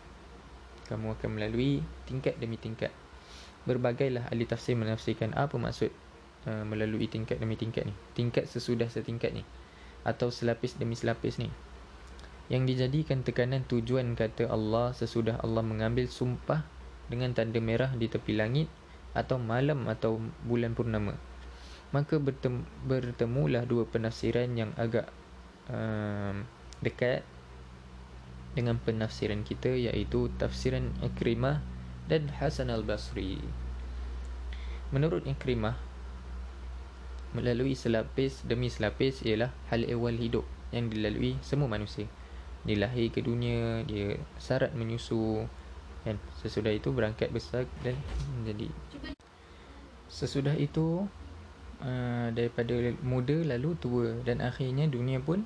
Kamu 0.85 1.19
akan 1.19 1.29
melalui 1.33 1.83
tingkat 2.07 2.37
demi 2.37 2.61
tingkat. 2.61 2.93
Berbagailah 3.67 4.31
ahli 4.31 4.47
tafsir 4.47 4.79
menafsirkan 4.79 5.35
apa 5.35 5.59
maksud 5.59 5.91
uh, 6.47 6.63
melalui 6.63 7.11
tingkat 7.11 7.37
demi 7.43 7.59
tingkat 7.59 7.83
ni. 7.83 7.93
Tingkat 8.15 8.47
sesudah 8.47 8.87
setingkat 8.87 9.35
ni. 9.35 9.43
Atau 10.07 10.31
selapis 10.31 10.79
demi 10.79 10.95
selapis 10.95 11.37
ni. 11.37 11.51
Yang 12.47 12.63
dijadikan 12.73 13.27
tekanan 13.27 13.67
tujuan 13.67 14.15
kata 14.15 14.47
Allah 14.47 14.95
sesudah 14.95 15.43
Allah 15.43 15.59
mengambil 15.67 16.07
sumpah 16.07 16.63
dengan 17.11 17.35
tanda 17.35 17.59
merah 17.59 17.91
di 17.91 18.07
tepi 18.07 18.39
langit 18.39 18.71
atau 19.11 19.35
malam 19.35 19.91
atau 19.91 20.23
bulan 20.47 20.71
purnama. 20.71 21.19
Maka 21.91 22.19
bertemu, 22.19 22.63
bertemulah 22.87 23.63
dua 23.67 23.83
penafsiran 23.87 24.47
yang 24.55 24.71
agak 24.79 25.07
um, 25.71 26.43
dekat 26.83 27.23
dengan 28.55 28.79
penafsiran 28.79 29.43
kita 29.43 29.71
iaitu 29.75 30.31
tafsiran 30.35 30.91
Ikrimah 31.03 31.63
dan 32.07 32.31
Hasan 32.31 32.71
al-Basri. 32.71 33.39
Menurut 34.91 35.27
Ikrimah 35.27 35.86
melalui 37.35 37.75
selapis 37.75 38.43
demi 38.47 38.71
selapis 38.71 39.23
ialah 39.23 39.51
hal 39.71 39.83
ehwal 39.83 40.15
hidup 40.15 40.45
yang 40.71 40.87
dilalui 40.87 41.39
semua 41.43 41.67
manusia. 41.67 42.07
Dia 42.67 42.87
lahir 42.87 43.11
ke 43.11 43.23
dunia 43.23 43.83
dia 43.87 44.19
syarat 44.39 44.75
menyusu 44.75 45.47
kan? 46.03 46.19
Sesudah 46.39 46.71
itu 46.71 46.91
berangkat 46.95 47.31
besar 47.31 47.67
dan 47.83 47.95
menjadi 48.39 48.71
sesudah 50.07 50.55
itu 50.55 51.03
uh, 51.83 52.27
daripada 52.31 52.73
muda 53.03 53.35
lalu 53.43 53.75
tua 53.77 54.07
dan 54.23 54.39
akhirnya 54.39 54.87
dunia 54.87 55.19
pun 55.19 55.43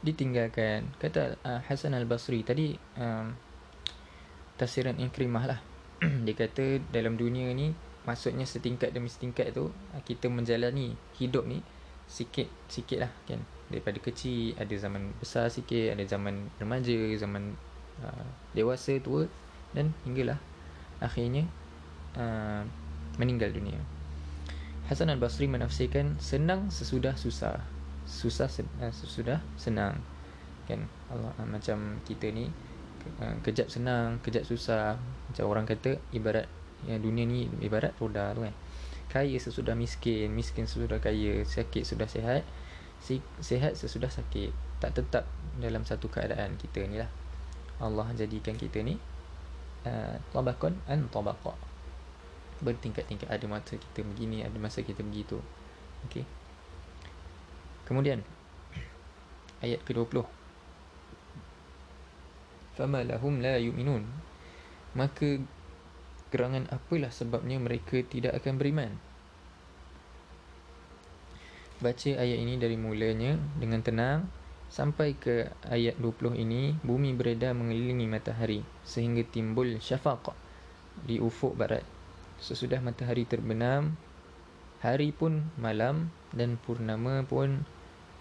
ditinggalkan. 0.00 0.88
Kata 0.96 1.36
uh, 1.44 1.60
Hasan 1.68 1.92
al-Basri 1.92 2.40
tadi 2.42 2.74
um, 2.96 3.36
tafsiran 4.56 4.96
Ikrimah 4.98 5.44
lah. 5.44 5.60
Dia 6.24 6.34
kata 6.34 6.82
dalam 6.94 7.18
dunia 7.18 7.50
ni 7.52 7.74
maksudnya 8.08 8.48
setingkat 8.48 8.96
demi 8.96 9.12
setingkat 9.12 9.52
tu 9.52 9.68
kita 10.08 10.32
menjalani 10.32 10.96
hidup 11.20 11.44
ni 11.44 11.60
sikit 12.08 12.48
sikit 12.72 13.04
lah 13.04 13.12
kan. 13.28 13.44
Daripada 13.68 14.00
kecil 14.00 14.56
ada 14.56 14.72
zaman 14.72 15.12
besar 15.20 15.52
sikit 15.52 15.92
ada 15.92 16.00
zaman 16.08 16.48
remaja 16.56 16.96
zaman 17.20 17.52
uh, 18.00 18.26
dewasa 18.56 18.96
tua 19.04 19.28
dan 19.76 19.92
hinggalah 20.08 20.40
akhirnya 21.04 21.44
uh, 22.16 22.64
meninggal 23.20 23.52
dunia. 23.52 23.76
Hasan 24.88 25.12
al-Basri 25.12 25.44
menafsirkan 25.44 26.16
senang 26.16 26.72
sesudah 26.72 27.12
susah 27.12 27.60
susah 28.08 28.48
sesudah 28.88 29.44
senang. 29.60 30.00
Kan 30.64 30.88
Allah 31.12 31.36
uh, 31.36 31.44
macam 31.44 32.00
kita 32.08 32.32
ni 32.32 32.48
uh, 33.20 33.36
kejap 33.44 33.68
senang 33.68 34.16
kejap 34.24 34.48
susah. 34.48 34.96
Macam 35.28 35.44
orang 35.44 35.68
kata 35.68 36.00
ibarat 36.16 36.48
ya, 36.86 37.00
dunia 37.00 37.24
ni 37.26 37.50
ibarat 37.64 37.96
roda 37.98 38.30
tu 38.36 38.46
kan. 38.46 38.54
Kaya 39.08 39.40
sesudah 39.40 39.72
miskin 39.72 40.30
miskin 40.36 40.68
sesudah 40.68 41.00
kaya 41.00 41.40
sakit 41.42 41.82
sudah 41.82 42.04
sihat 42.04 42.44
sihat 43.40 43.72
sesudah 43.74 44.12
sakit. 44.12 44.52
Tak 44.78 44.94
tetap 44.94 45.24
dalam 45.58 45.82
satu 45.82 46.06
keadaan 46.12 46.54
kita 46.60 46.84
ni 46.86 47.00
lah. 47.00 47.10
Allah 47.82 48.10
jadikan 48.14 48.54
kita 48.54 48.84
ni 48.84 49.00
uh, 49.88 50.16
tabakun 50.30 50.76
an 50.86 51.08
tabaqa. 51.08 51.56
Bertingkat-tingkat 52.60 53.30
ada 53.30 53.46
masa 53.48 53.78
kita 53.78 54.04
begini 54.04 54.44
ada 54.44 54.54
masa 54.60 54.84
kita 54.84 55.00
begitu. 55.00 55.40
Okey. 56.06 56.26
Kemudian 57.88 58.20
ayat 59.64 59.80
ke-20 59.88 60.22
fama 62.78 63.02
lahum 63.02 63.42
la 63.42 63.58
yu'minun. 63.58 64.06
Maka 64.94 65.42
gerangan 66.28 66.68
apalah 66.68 67.12
sebabnya 67.12 67.56
mereka 67.60 68.00
tidak 68.04 68.36
akan 68.40 68.60
beriman? 68.60 68.92
Baca 71.78 72.10
ayat 72.10 72.38
ini 72.42 72.58
dari 72.58 72.74
mulanya 72.74 73.38
dengan 73.54 73.80
tenang 73.86 74.26
sampai 74.68 75.16
ke 75.16 75.48
ayat 75.64 75.96
20 75.96 76.36
ini 76.36 76.76
bumi 76.84 77.14
beredar 77.14 77.54
mengelilingi 77.56 78.04
matahari 78.10 78.60
sehingga 78.84 79.24
timbul 79.24 79.78
syafaq 79.80 80.34
di 81.06 81.22
ufuk 81.22 81.54
barat. 81.54 81.86
Sesudah 82.42 82.82
matahari 82.82 83.24
terbenam 83.24 83.94
hari 84.82 85.10
pun 85.10 85.50
malam 85.58 86.10
dan 86.30 86.58
purnama 86.58 87.22
pun 87.26 87.62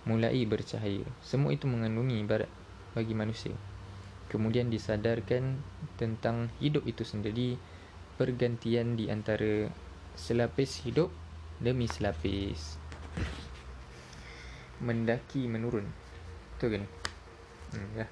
mulai 0.08 0.42
bercahaya. 0.48 1.04
Semua 1.20 1.54
itu 1.54 1.68
mengandungi 1.68 2.24
barat 2.24 2.50
bagi 2.96 3.14
manusia. 3.14 3.54
Kemudian 4.28 4.68
disadarkan 4.68 5.60
tentang 5.96 6.52
hidup 6.60 6.84
itu 6.88 7.04
sendiri 7.08 7.56
pergantian 8.18 8.98
di 8.98 9.08
antara 9.08 9.70
selapis 10.18 10.84
hidup 10.84 11.14
demi 11.62 11.86
selapis 11.86 12.78
mendaki 14.82 15.50
menurun. 15.50 15.86
Betul 16.58 16.68
ke 16.70 16.78
ni? 16.82 16.88
Hmm, 17.74 17.90
ya. 17.98 18.08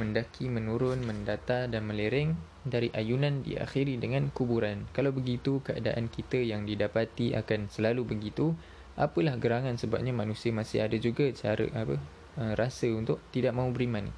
Mendaki 0.00 0.48
menurun, 0.48 1.04
mendata 1.04 1.68
dan 1.68 1.84
melering 1.84 2.32
dari 2.64 2.88
ayunan 2.96 3.44
diakhiri 3.44 4.00
dengan 4.00 4.32
kuburan. 4.32 4.88
Kalau 4.96 5.12
begitu 5.12 5.60
keadaan 5.60 6.08
kita 6.08 6.40
yang 6.40 6.64
didapati 6.64 7.36
akan 7.36 7.68
selalu 7.68 8.08
begitu, 8.08 8.56
apalah 8.96 9.36
gerangan 9.36 9.76
sebabnya 9.76 10.16
manusia 10.16 10.52
masih 10.52 10.88
ada 10.88 10.96
juga 10.96 11.28
cara 11.36 11.68
apa 11.76 11.96
uh, 12.40 12.52
rasa 12.56 12.88
untuk 12.96 13.20
tidak 13.28 13.52
mahu 13.52 13.76
beriman. 13.76 14.08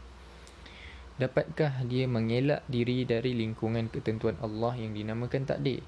Dapatkah 1.22 1.86
dia 1.86 2.10
mengelak 2.10 2.66
diri 2.66 3.06
dari 3.06 3.38
lingkungan 3.38 3.86
ketentuan 3.86 4.34
Allah 4.42 4.74
yang 4.74 4.90
dinamakan 4.90 5.46
takdir? 5.46 5.78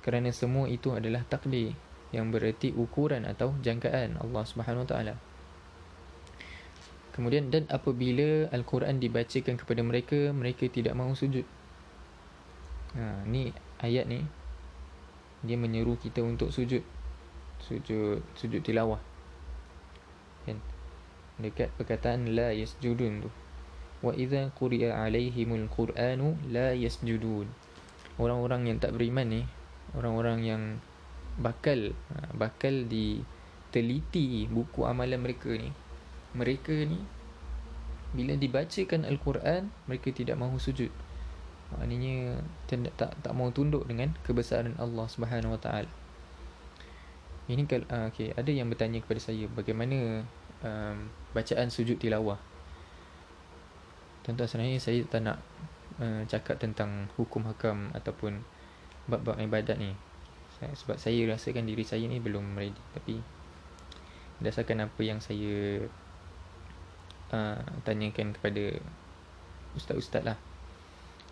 Kerana 0.00 0.32
semua 0.32 0.72
itu 0.72 0.88
adalah 0.96 1.20
takdir 1.28 1.76
yang 2.16 2.32
bererti 2.32 2.72
ukuran 2.72 3.28
atau 3.28 3.52
jangkaan 3.60 4.16
Allah 4.16 4.48
Subhanahu 4.48 4.88
Wa 4.88 4.90
Taala. 4.96 5.14
Kemudian 7.12 7.52
dan 7.52 7.68
apabila 7.68 8.48
Al-Quran 8.48 8.96
dibacakan 8.96 9.60
kepada 9.60 9.84
mereka, 9.84 10.32
mereka 10.32 10.64
tidak 10.72 10.96
mahu 10.96 11.12
sujud. 11.12 11.44
Ha, 12.96 13.28
ni 13.28 13.52
ayat 13.84 14.08
ni 14.08 14.24
dia 15.44 15.60
menyeru 15.60 16.00
kita 16.00 16.24
untuk 16.24 16.56
sujud. 16.56 16.80
Sujud 17.60 18.24
sujud 18.32 18.64
tilawah. 18.64 19.02
Kan? 20.48 20.56
Dekat 21.36 21.68
perkataan 21.76 22.32
la 22.32 22.56
yasjudun 22.56 23.28
tu. 23.28 23.30
Idza 23.98 24.54
quri'a 24.54 24.94
alaihimul 24.94 25.66
Qur'anu 25.66 26.38
la 26.54 26.70
yasjudun. 26.70 27.50
Orang-orang 28.18 28.70
yang 28.70 28.78
tak 28.78 28.94
beriman 28.94 29.26
ni, 29.26 29.42
orang-orang 29.98 30.38
yang 30.46 30.62
bakal 31.38 31.94
bakal 32.34 32.86
diteliti 32.86 34.50
buku 34.50 34.82
amalan 34.86 35.22
mereka 35.22 35.54
ni 35.54 35.70
mereka 36.34 36.74
ni 36.74 36.98
bila 38.10 38.34
dibacakan 38.34 39.06
al-Quran 39.06 39.70
mereka 39.86 40.08
tidak 40.10 40.34
mahu 40.38 40.58
sujud. 40.58 40.90
Maknanya 41.76 42.40
tidak 42.66 42.96
tak 42.96 43.12
tak 43.20 43.32
mahu 43.36 43.52
tunduk 43.52 43.84
dengan 43.84 44.16
kebesaran 44.24 44.74
Allah 44.80 45.06
Subhanahu 45.06 45.54
Wa 45.54 45.60
Taala. 45.60 45.90
Ini 47.48 47.64
kalau 47.64 47.86
uh, 47.88 48.08
okey 48.12 48.32
ada 48.36 48.50
yang 48.52 48.68
bertanya 48.68 49.00
kepada 49.00 49.20
saya 49.20 49.48
bagaimana 49.52 50.24
um, 50.64 51.08
bacaan 51.32 51.68
sujud 51.72 51.96
tilawah 51.96 52.36
tuan-tuan 54.28 54.44
sebenarnya 54.44 54.76
saya 54.76 55.00
tak 55.08 55.24
nak 55.24 55.40
uh, 56.04 56.20
cakap 56.28 56.60
tentang 56.60 57.08
hukum 57.16 57.48
hakam 57.48 57.88
ataupun 57.96 58.44
bab-bab 59.08 59.40
ibadat 59.40 59.80
ni. 59.80 59.96
Sebab 60.60 61.00
saya 61.00 61.24
rasakan 61.32 61.64
diri 61.64 61.80
saya 61.80 62.04
ni 62.04 62.20
belum 62.20 62.52
ready. 62.52 62.76
Tapi 62.92 63.24
berdasarkan 64.36 64.84
apa 64.84 65.00
yang 65.00 65.24
saya 65.24 65.80
uh, 67.32 67.64
tanyakan 67.88 68.36
kepada 68.36 68.76
ustaz-ustaz 69.72 70.28
lah. 70.28 70.36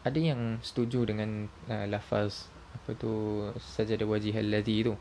Ada 0.00 0.16
yang 0.16 0.64
setuju 0.64 1.04
dengan 1.04 1.52
uh, 1.68 1.84
lafaz 1.84 2.48
apa 2.72 2.96
tu 2.96 3.44
saja 3.60 3.92
ada 3.92 4.08
wajih 4.08 4.32
allazi 4.32 4.88
tu. 4.88 4.96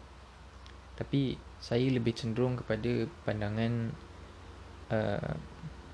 Tapi 1.00 1.40
saya 1.64 1.88
lebih 1.88 2.12
cenderung 2.12 2.60
kepada 2.60 3.08
pandangan 3.24 3.96
uh, 4.92 5.32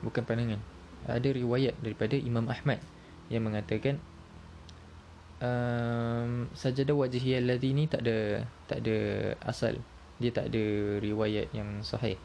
bukan 0.01 0.25
pandangan 0.25 0.70
ada 1.09 1.29
riwayat 1.33 1.77
daripada 1.81 2.13
Imam 2.13 2.45
Ahmad 2.45 2.77
yang 3.31 3.47
mengatakan 3.47 3.97
um, 5.41 6.51
sajadah 6.53 6.93
wajhi 6.93 7.41
allazi 7.41 7.73
ni 7.73 7.89
tak 7.89 8.05
ada 8.05 8.45
tak 8.69 8.85
ada 8.85 8.97
asal. 9.41 9.81
Dia 10.21 10.29
tak 10.29 10.53
ada 10.53 10.63
riwayat 11.01 11.49
yang 11.55 11.81
sahih. 11.81 12.19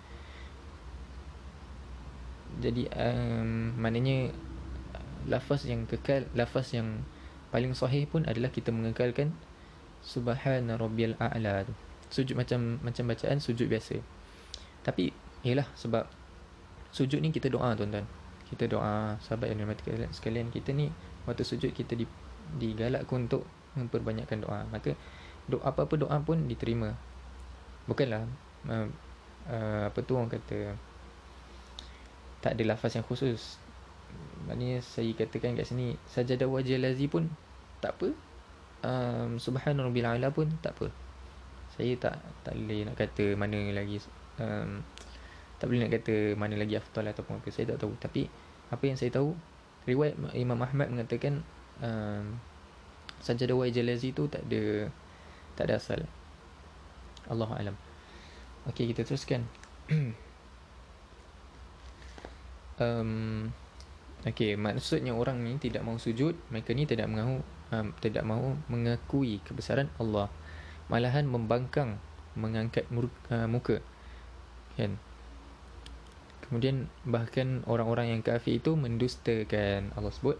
Jadi 2.60 2.88
um, 2.92 3.72
maknanya 3.80 4.32
lafaz 5.28 5.64
yang 5.64 5.88
kekal 5.88 6.28
lafaz 6.36 6.76
yang 6.76 7.04
paling 7.48 7.72
sahih 7.72 8.04
pun 8.04 8.28
adalah 8.28 8.52
kita 8.52 8.68
mengekalkan 8.68 9.32
subhana 10.04 10.76
rabbiyal 10.76 11.16
a'la. 11.16 11.64
Tu 11.64 11.74
sujud 12.12 12.36
macam 12.36 12.78
macam 12.84 13.08
bacaan 13.08 13.40
sujud 13.40 13.66
biasa. 13.66 13.96
Tapi 14.84 15.10
ialah 15.42 15.66
sebab 15.74 16.04
sujud 16.92 17.18
ni 17.18 17.32
kita 17.32 17.48
doa 17.48 17.72
tuan-tuan 17.74 18.06
kita 18.46 18.70
doa 18.70 19.18
sahabat 19.22 19.50
yang 19.50 19.66
dirahmati 19.66 19.82
sekalian 20.14 20.54
kita 20.54 20.70
ni 20.70 20.90
waktu 21.26 21.42
sujud 21.42 21.74
kita 21.74 21.98
di 21.98 22.06
digalakkan 22.54 23.26
untuk 23.26 23.42
memperbanyakkan 23.74 24.46
doa. 24.46 24.64
Maka 24.70 24.94
doa 25.50 25.62
apa-apa 25.66 25.94
doa 25.98 26.16
pun 26.22 26.46
diterima. 26.46 26.94
Bukanlah 27.90 28.22
uh, 28.70 28.86
uh, 29.50 29.82
apa 29.90 29.98
tu 30.02 30.14
orang 30.14 30.30
kata 30.30 30.74
tak 32.42 32.54
ada 32.54 32.62
lafaz 32.74 32.94
yang 32.94 33.06
khusus. 33.06 33.58
Maknanya 34.46 34.80
saya 34.80 35.10
katakan 35.18 35.58
kat 35.58 35.66
sini 35.66 35.98
sajadah 36.06 36.46
wajah 36.46 36.78
lazi 36.78 37.10
pun 37.10 37.26
tak 37.82 37.98
apa. 37.98 38.08
Um, 38.86 39.42
subhanallah 39.42 39.90
ala 39.90 40.30
pun 40.30 40.50
tak 40.62 40.78
apa. 40.78 40.94
Saya 41.74 41.98
tak 41.98 42.22
tak 42.46 42.54
boleh 42.54 42.86
nak 42.86 42.96
kata 42.96 43.34
mana 43.34 43.58
lagi 43.74 43.98
um, 44.38 44.80
tak 45.56 45.72
boleh 45.72 45.88
nak 45.88 45.92
kata 45.96 46.36
mana 46.36 46.54
lagi 46.60 46.76
afdal 46.76 47.08
ataupun 47.08 47.40
apa 47.40 47.48
saya 47.48 47.74
tak 47.74 47.84
tahu. 47.84 47.92
Tapi 47.96 48.28
apa 48.68 48.84
yang 48.84 48.98
saya 48.98 49.10
tahu 49.12 49.32
riwayat 49.88 50.18
Imam 50.36 50.60
Ahmad 50.60 50.92
mengatakan 50.92 51.40
um, 51.80 52.36
sajadah 53.24 53.56
wajah 53.56 53.84
lazi 53.86 54.12
tu 54.12 54.28
tak 54.28 54.44
ada 54.48 54.92
tak 55.56 55.72
ada 55.72 55.80
asal. 55.80 56.00
Allah 57.26 57.50
alam. 57.56 57.76
Okey 58.68 58.92
kita 58.92 59.06
teruskan. 59.06 59.44
Um, 62.76 63.56
Okay, 64.26 64.52
maksudnya 64.58 65.16
orang 65.16 65.40
ni 65.40 65.56
tidak 65.56 65.80
mahu 65.80 65.96
sujud 65.96 66.36
Mereka 66.52 66.76
ni 66.76 66.84
tidak 66.84 67.08
mahu 67.08 67.40
um, 67.72 67.94
Tidak 68.04 68.20
mahu 68.20 68.58
mengakui 68.68 69.40
kebesaran 69.48 69.88
Allah. 69.96 70.28
Malahan 70.92 71.24
membangkang 71.24 71.96
Mengangkat 72.36 72.84
uh, 72.92 73.48
muka. 73.48 73.80
Kan 74.76 75.00
Kemudian 76.46 76.86
bahkan 77.02 77.66
orang-orang 77.66 78.14
yang 78.14 78.22
kafir 78.22 78.62
itu 78.62 78.78
mendustakan 78.78 79.90
Allah 79.98 80.14
sebut 80.14 80.38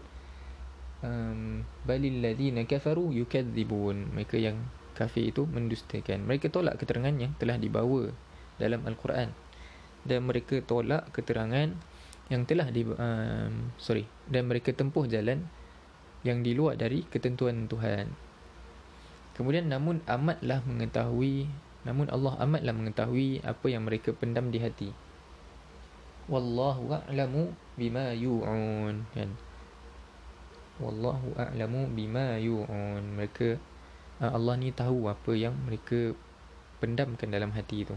um, 1.03 1.67
Balil 1.83 2.23
ladhina 2.23 2.63
kafaru 2.63 3.11
yukadzibun 3.11 4.15
Mereka 4.15 4.39
yang 4.39 4.55
kafir 4.95 5.29
itu 5.29 5.43
mendustakan 5.43 6.23
Mereka 6.23 6.47
tolak 6.47 6.79
keterangan 6.79 7.11
yang 7.11 7.35
telah 7.35 7.59
dibawa 7.59 8.07
dalam 8.55 8.87
Al-Quran 8.87 9.35
Dan 10.07 10.23
mereka 10.23 10.63
tolak 10.63 11.11
keterangan 11.11 11.75
yang 12.27 12.43
telah 12.43 12.67
di 12.71 12.83
um, 12.83 13.71
sorry 13.79 14.03
dan 14.27 14.51
mereka 14.51 14.75
tempuh 14.75 15.07
jalan 15.07 15.47
yang 16.27 16.43
di 16.43 16.51
luar 16.51 16.75
dari 16.75 17.07
ketentuan 17.07 17.71
Tuhan. 17.71 18.11
Kemudian 19.39 19.71
namun 19.71 20.03
amatlah 20.09 20.59
mengetahui 20.67 21.47
namun 21.87 22.11
Allah 22.11 22.35
amatlah 22.43 22.75
mengetahui 22.75 23.39
apa 23.47 23.65
yang 23.71 23.87
mereka 23.87 24.11
pendam 24.11 24.51
di 24.51 24.59
hati. 24.59 24.91
Wallahu 26.27 26.91
a'lamu 26.91 27.55
bima 27.79 28.11
yu'un 28.11 29.07
kan. 29.15 29.31
Wallahu 30.83 31.31
a'lamu 31.39 31.87
bima 31.87 32.35
yu'un. 32.35 32.99
Mereka 33.15 33.55
uh, 34.19 34.31
Allah 34.35 34.59
ni 34.59 34.75
tahu 34.75 35.07
apa 35.07 35.31
yang 35.31 35.55
mereka 35.63 36.11
pendamkan 36.83 37.31
dalam 37.31 37.55
hati 37.55 37.87
tu. 37.87 37.95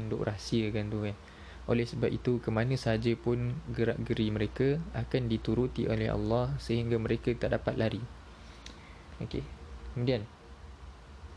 Yang 0.00 0.04
duk 0.08 0.22
rahsiakan 0.24 0.84
tu 0.88 0.98
kan. 1.04 1.16
Oleh 1.64 1.88
sebab 1.88 2.12
itu, 2.12 2.44
ke 2.44 2.52
mana 2.52 2.76
sahaja 2.76 3.12
pun 3.16 3.56
gerak-geri 3.72 4.28
mereka 4.28 4.76
akan 4.92 5.32
dituruti 5.32 5.88
oleh 5.88 6.12
Allah 6.12 6.52
sehingga 6.60 7.00
mereka 7.00 7.32
tak 7.32 7.56
dapat 7.56 7.80
lari. 7.80 8.02
Okey. 9.24 9.40
Kemudian, 9.96 10.28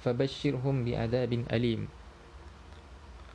fabashshirhum 0.04 0.84
bi'adzabin 0.84 1.48
alim. 1.48 1.88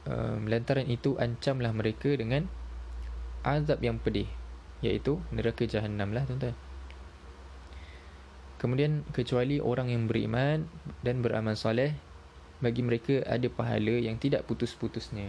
Um, 0.04 0.50
lantaran 0.50 0.84
itu 0.90 1.16
ancamlah 1.16 1.72
mereka 1.72 2.12
dengan 2.12 2.50
azab 3.42 3.82
yang 3.82 3.98
pedih 3.98 4.30
iaitu 4.82 5.22
neraka 5.30 5.62
jahanam 5.66 6.10
lah 6.10 6.26
tuan-tuan. 6.26 6.54
Kemudian 8.58 9.02
kecuali 9.10 9.58
orang 9.58 9.90
yang 9.90 10.06
beriman 10.06 10.70
dan 11.02 11.18
beramal 11.18 11.58
soleh 11.58 11.98
bagi 12.62 12.78
mereka 12.86 13.18
ada 13.26 13.50
pahala 13.50 13.98
yang 13.98 14.22
tidak 14.22 14.46
putus-putusnya. 14.46 15.26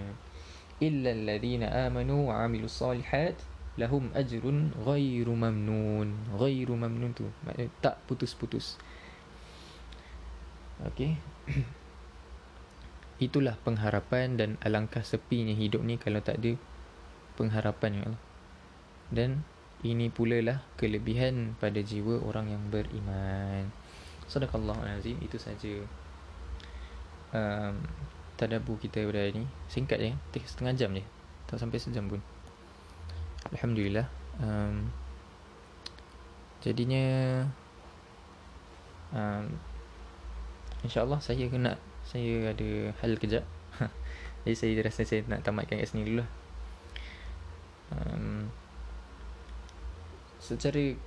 Illa 0.78 1.18
alladhina 1.18 1.90
amanu 1.90 2.30
wa 2.30 2.46
amilu 2.46 2.70
salihat 2.70 3.34
lahum 3.74 4.14
ajrun 4.14 4.70
ghairu 4.86 5.34
mamnun. 5.34 6.14
Ghairu 6.38 6.78
mamnun 6.78 7.18
tu 7.18 7.26
maknanya 7.42 7.74
tak 7.82 7.98
putus-putus. 8.06 8.78
Okey. 10.86 11.18
Itulah 13.26 13.58
pengharapan 13.66 14.38
dan 14.38 14.50
alangkah 14.62 15.02
sepinya 15.02 15.58
hidup 15.58 15.82
ni 15.82 15.98
kalau 15.98 16.22
tak 16.22 16.38
ada 16.38 16.54
pengharapan 17.36 17.92
ya 18.00 18.04
Allah. 18.08 18.24
Dan 19.14 19.30
ini 19.84 20.08
pula 20.08 20.40
lah 20.40 20.58
kelebihan 20.80 21.60
pada 21.60 21.84
jiwa 21.84 22.24
orang 22.24 22.56
yang 22.56 22.64
beriman. 22.72 23.68
Sadaqallahu 24.32 24.80
azim 24.88 25.20
itu 25.20 25.36
saja 25.36 25.84
um, 27.36 27.76
tadabbur 28.40 28.80
kita 28.80 29.04
pada 29.04 29.20
hari 29.28 29.44
ni. 29.44 29.48
Singkat 29.68 30.00
tak 30.32 30.48
setengah 30.48 30.74
jam 30.80 30.96
je. 30.96 31.04
Tak 31.52 31.60
sampai 31.60 31.78
sejam 31.84 32.08
pun. 32.08 32.24
Alhamdulillah 33.52 34.08
um, 34.40 34.88
jadinya 36.64 37.44
um, 39.12 39.52
insyaallah 40.88 41.20
saya 41.20 41.52
kena 41.52 41.76
saya 42.08 42.56
ada 42.56 42.96
hal 43.04 43.20
kejap. 43.20 43.44
Jadi 44.48 44.56
saya 44.56 44.72
rasa 44.80 45.04
saya 45.04 45.28
nak 45.28 45.44
tamatkan 45.44 45.80
kat 45.80 45.92
sini 45.92 46.08
dulu 46.08 46.24
lah 46.24 46.30
um, 47.94 48.50
secara 50.42 50.98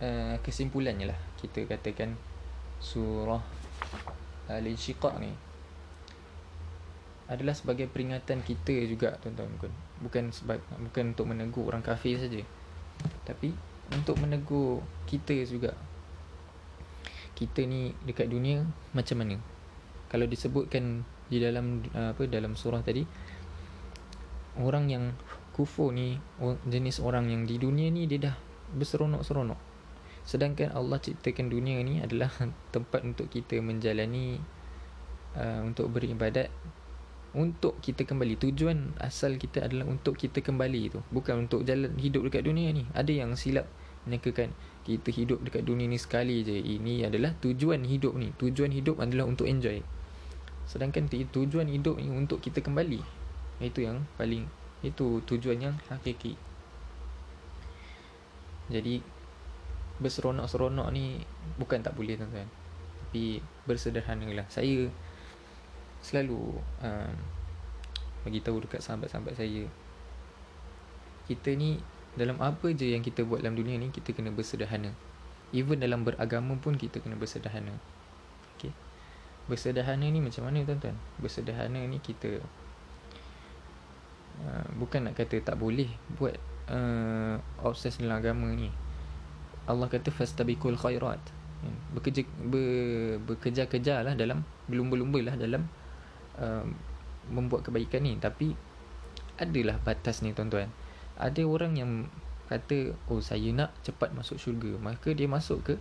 uh, 0.00 0.36
kesimpulannya 0.40 1.10
lah 1.10 1.18
kita 1.42 1.66
katakan 1.66 2.14
surah 2.78 3.42
al-insyiqaq 4.48 5.14
ni 5.20 5.34
adalah 7.28 7.52
sebagai 7.52 7.90
peringatan 7.92 8.40
kita 8.40 8.88
juga 8.88 9.20
tuan-tuan 9.20 9.52
bukan 10.00 10.30
sebab 10.30 10.58
bukan 10.88 11.12
untuk 11.12 11.26
menegur 11.28 11.68
orang 11.68 11.84
kafir 11.84 12.16
saja. 12.16 12.40
Tapi 13.26 13.52
untuk 13.92 14.18
menegur 14.22 14.82
kita 15.04 15.34
juga. 15.44 15.74
Kita 17.36 17.62
ni 17.62 17.94
dekat 18.02 18.26
dunia 18.32 18.66
macam 18.90 19.22
mana? 19.22 19.38
Kalau 20.10 20.26
disebutkan 20.26 21.06
di 21.28 21.38
dalam 21.38 21.84
apa 21.92 22.24
dalam 22.24 22.56
surah 22.56 22.80
tadi 22.80 23.04
orang 24.58 24.88
yang 24.90 25.04
kufur 25.58 25.90
ni 25.90 26.22
jenis 26.70 27.02
orang 27.02 27.26
yang 27.26 27.42
di 27.42 27.58
dunia 27.58 27.90
ni 27.90 28.06
dia 28.06 28.30
dah 28.30 28.36
berseronok-seronok. 28.78 29.58
Sedangkan 30.22 30.70
Allah 30.70 31.02
ciptakan 31.02 31.50
dunia 31.50 31.82
ni 31.82 31.98
adalah 31.98 32.30
tempat 32.74 33.02
untuk 33.02 33.26
kita 33.26 33.58
menjalani 33.58 34.38
uh, 35.34 35.66
untuk 35.66 35.90
beribadat 35.90 36.46
untuk 37.34 37.82
kita 37.82 38.06
kembali. 38.06 38.38
Tujuan 38.38 38.94
asal 39.02 39.34
kita 39.34 39.66
adalah 39.66 39.90
untuk 39.90 40.14
kita 40.14 40.38
kembali 40.38 40.94
tu 40.94 41.02
bukan 41.10 41.50
untuk 41.50 41.66
jalan 41.66 41.90
hidup 41.98 42.30
dekat 42.30 42.46
dunia 42.46 42.70
ni. 42.70 42.86
Ada 42.94 43.26
yang 43.26 43.34
silap 43.34 43.66
menyangkakan 44.06 44.54
kita 44.86 45.10
hidup 45.12 45.42
dekat 45.42 45.66
dunia 45.66 45.90
ni 45.90 45.98
sekali 45.98 46.46
je. 46.46 46.54
Ini 46.54 47.10
adalah 47.10 47.34
tujuan 47.42 47.82
hidup 47.82 48.14
ni. 48.14 48.30
Tujuan 48.38 48.70
hidup 48.70 49.02
adalah 49.02 49.26
untuk 49.26 49.50
enjoy. 49.50 49.82
Sedangkan 50.68 51.08
tujuan 51.08 51.66
hidup 51.66 51.98
ni 51.98 52.12
untuk 52.12 52.44
kita 52.44 52.60
kembali. 52.60 53.00
Itu 53.58 53.82
yang 53.82 54.04
paling 54.20 54.57
itu 54.82 55.22
tujuan 55.26 55.58
yang 55.58 55.74
hakiki. 55.90 56.38
Jadi 58.68 59.02
berseronok-seronok 59.98 60.88
ni 60.94 61.18
bukan 61.58 61.82
tak 61.82 61.96
boleh 61.98 62.14
tuan-tuan. 62.14 62.46
Tapi 63.08 63.40
bersederhana 63.64 64.28
lah 64.30 64.46
saya 64.52 64.86
selalu 66.04 66.60
um, 66.84 67.14
bagi 68.22 68.38
tahu 68.44 68.62
dekat 68.62 68.84
sahabat-sahabat 68.84 69.34
saya 69.34 69.66
kita 71.26 71.56
ni 71.58 71.80
dalam 72.14 72.38
apa 72.40 72.72
je 72.72 72.92
yang 72.94 73.02
kita 73.04 73.24
buat 73.24 73.44
dalam 73.44 73.58
dunia 73.58 73.76
ni 73.76 73.90
kita 73.92 74.14
kena 74.16 74.32
bersederhana. 74.32 74.94
Even 75.52 75.80
dalam 75.80 76.04
beragama 76.04 76.60
pun 76.60 76.76
kita 76.76 77.00
kena 77.00 77.16
bersederhana. 77.16 77.72
Okey? 78.56 78.72
Bersederhana 79.48 80.04
ni 80.04 80.20
macam 80.20 80.44
mana 80.44 80.60
tuan-tuan? 80.64 80.96
Bersederhana 81.20 81.80
ni 81.88 82.00
kita 82.04 82.44
uh, 84.44 84.66
bukan 84.78 85.08
nak 85.08 85.14
kata 85.18 85.42
tak 85.42 85.56
boleh 85.58 85.88
buat 86.18 86.34
uh, 86.70 87.36
obses 87.64 87.98
dalam 87.98 88.20
agama 88.20 88.48
ni. 88.52 88.70
Allah 89.68 89.88
kata 89.90 90.08
fastabiqul 90.08 90.78
khairat. 90.78 91.20
Bekerja 91.92 92.22
ber, 92.46 93.18
bekerja-kerja 93.26 94.06
lah 94.06 94.14
dalam 94.14 94.46
berlumba-lumba 94.70 95.20
lah 95.32 95.34
dalam 95.34 95.66
uh, 96.38 96.64
membuat 97.28 97.66
kebaikan 97.66 98.04
ni. 98.06 98.16
Tapi 98.16 98.54
adalah 99.38 99.76
batas 99.82 100.24
ni 100.24 100.32
tuan-tuan. 100.32 100.70
Ada 101.18 101.42
orang 101.44 101.76
yang 101.76 101.92
kata 102.48 102.96
oh 103.12 103.20
saya 103.20 103.52
nak 103.52 103.74
cepat 103.84 104.14
masuk 104.16 104.40
syurga. 104.40 104.78
Maka 104.80 105.12
dia 105.12 105.28
masuk 105.28 105.60
ke 105.66 105.74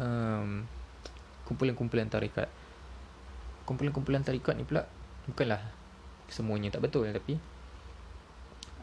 um, 0.00 0.66
kumpulan-kumpulan 1.46 2.10
tarikat. 2.10 2.50
Kumpulan-kumpulan 3.68 4.26
tarikat 4.26 4.58
ni 4.58 4.66
pula 4.66 4.84
bukanlah 5.24 5.60
semuanya 6.28 6.72
tak 6.72 6.84
betul 6.84 7.08
tapi 7.08 7.40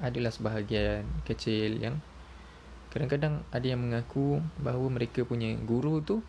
adalah 0.02 0.34
sebahagian 0.34 1.06
kecil 1.24 1.78
yang 1.78 1.96
kadang-kadang 2.92 3.46
ada 3.56 3.66
yang 3.66 3.80
mengaku 3.80 4.44
bahawa 4.60 4.92
mereka 4.92 5.24
punya 5.24 5.56
guru 5.64 6.04
tu 6.04 6.20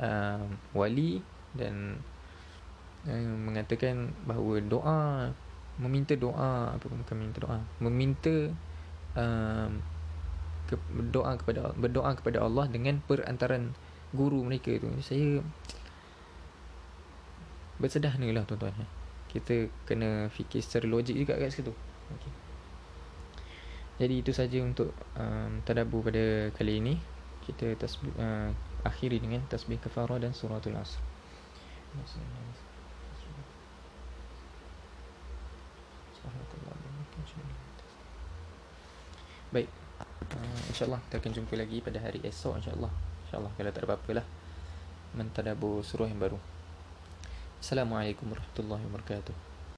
um, 0.00 0.48
wali 0.72 1.20
dan 1.52 2.00
uh, 3.04 3.36
mengatakan 3.36 4.14
bahawa 4.24 4.64
doa 4.64 5.02
meminta 5.78 6.16
doa 6.16 6.74
apa 6.74 6.86
bukan 6.88 7.14
meminta 7.14 7.38
doa 7.44 7.58
meminta 7.78 8.34
um, 9.14 9.70
ke, 10.68 10.74
berdoa 10.90 11.36
kepada 11.40 11.60
berdoa 11.76 12.10
kepada 12.16 12.44
Allah 12.44 12.66
dengan 12.68 13.00
perantaran 13.04 13.72
guru 14.12 14.44
mereka 14.44 14.76
tu. 14.80 14.88
Saya 15.04 15.40
bersedah 17.78 18.10
lah 18.18 18.42
tuan-tuan 18.42 18.74
kita 19.28 19.68
kena 19.84 20.32
fikir 20.32 20.64
secara 20.64 20.88
logik 20.88 21.14
juga 21.14 21.36
kat 21.36 21.52
situ. 21.52 21.72
Okay. 22.16 22.32
Jadi 23.98 24.14
itu 24.22 24.30
saja 24.30 24.62
untuk 24.62 24.94
um, 25.18 25.58
tadabbur 25.66 26.06
pada 26.06 26.54
kali 26.54 26.78
ini. 26.78 26.94
Kita 27.42 27.74
tasbih 27.74 28.14
uh, 28.14 28.54
akhiri 28.86 29.18
dengan 29.18 29.42
tasbih 29.50 29.82
kafarah 29.82 30.22
dan 30.22 30.30
suratul 30.30 30.78
asr. 30.78 31.02
Baik. 39.50 39.68
Uh, 40.30 40.58
InsyaAllah 40.70 41.02
kita 41.10 41.18
akan 41.18 41.32
jumpa 41.34 41.54
lagi 41.58 41.82
pada 41.82 41.98
hari 41.98 42.22
esok 42.22 42.62
InsyaAllah. 42.62 42.92
InsyaAllah 43.26 43.50
kalau 43.58 43.70
tak 43.74 43.82
ada 43.82 43.86
apa-apa 43.90 44.10
lah. 44.22 44.26
Mentadabur 45.18 45.82
suruh 45.82 46.06
yang 46.06 46.22
baru. 46.22 46.38
Assalamualaikum 47.58 48.30
warahmatullahi 48.30 48.86
wabarakatuh 48.86 49.47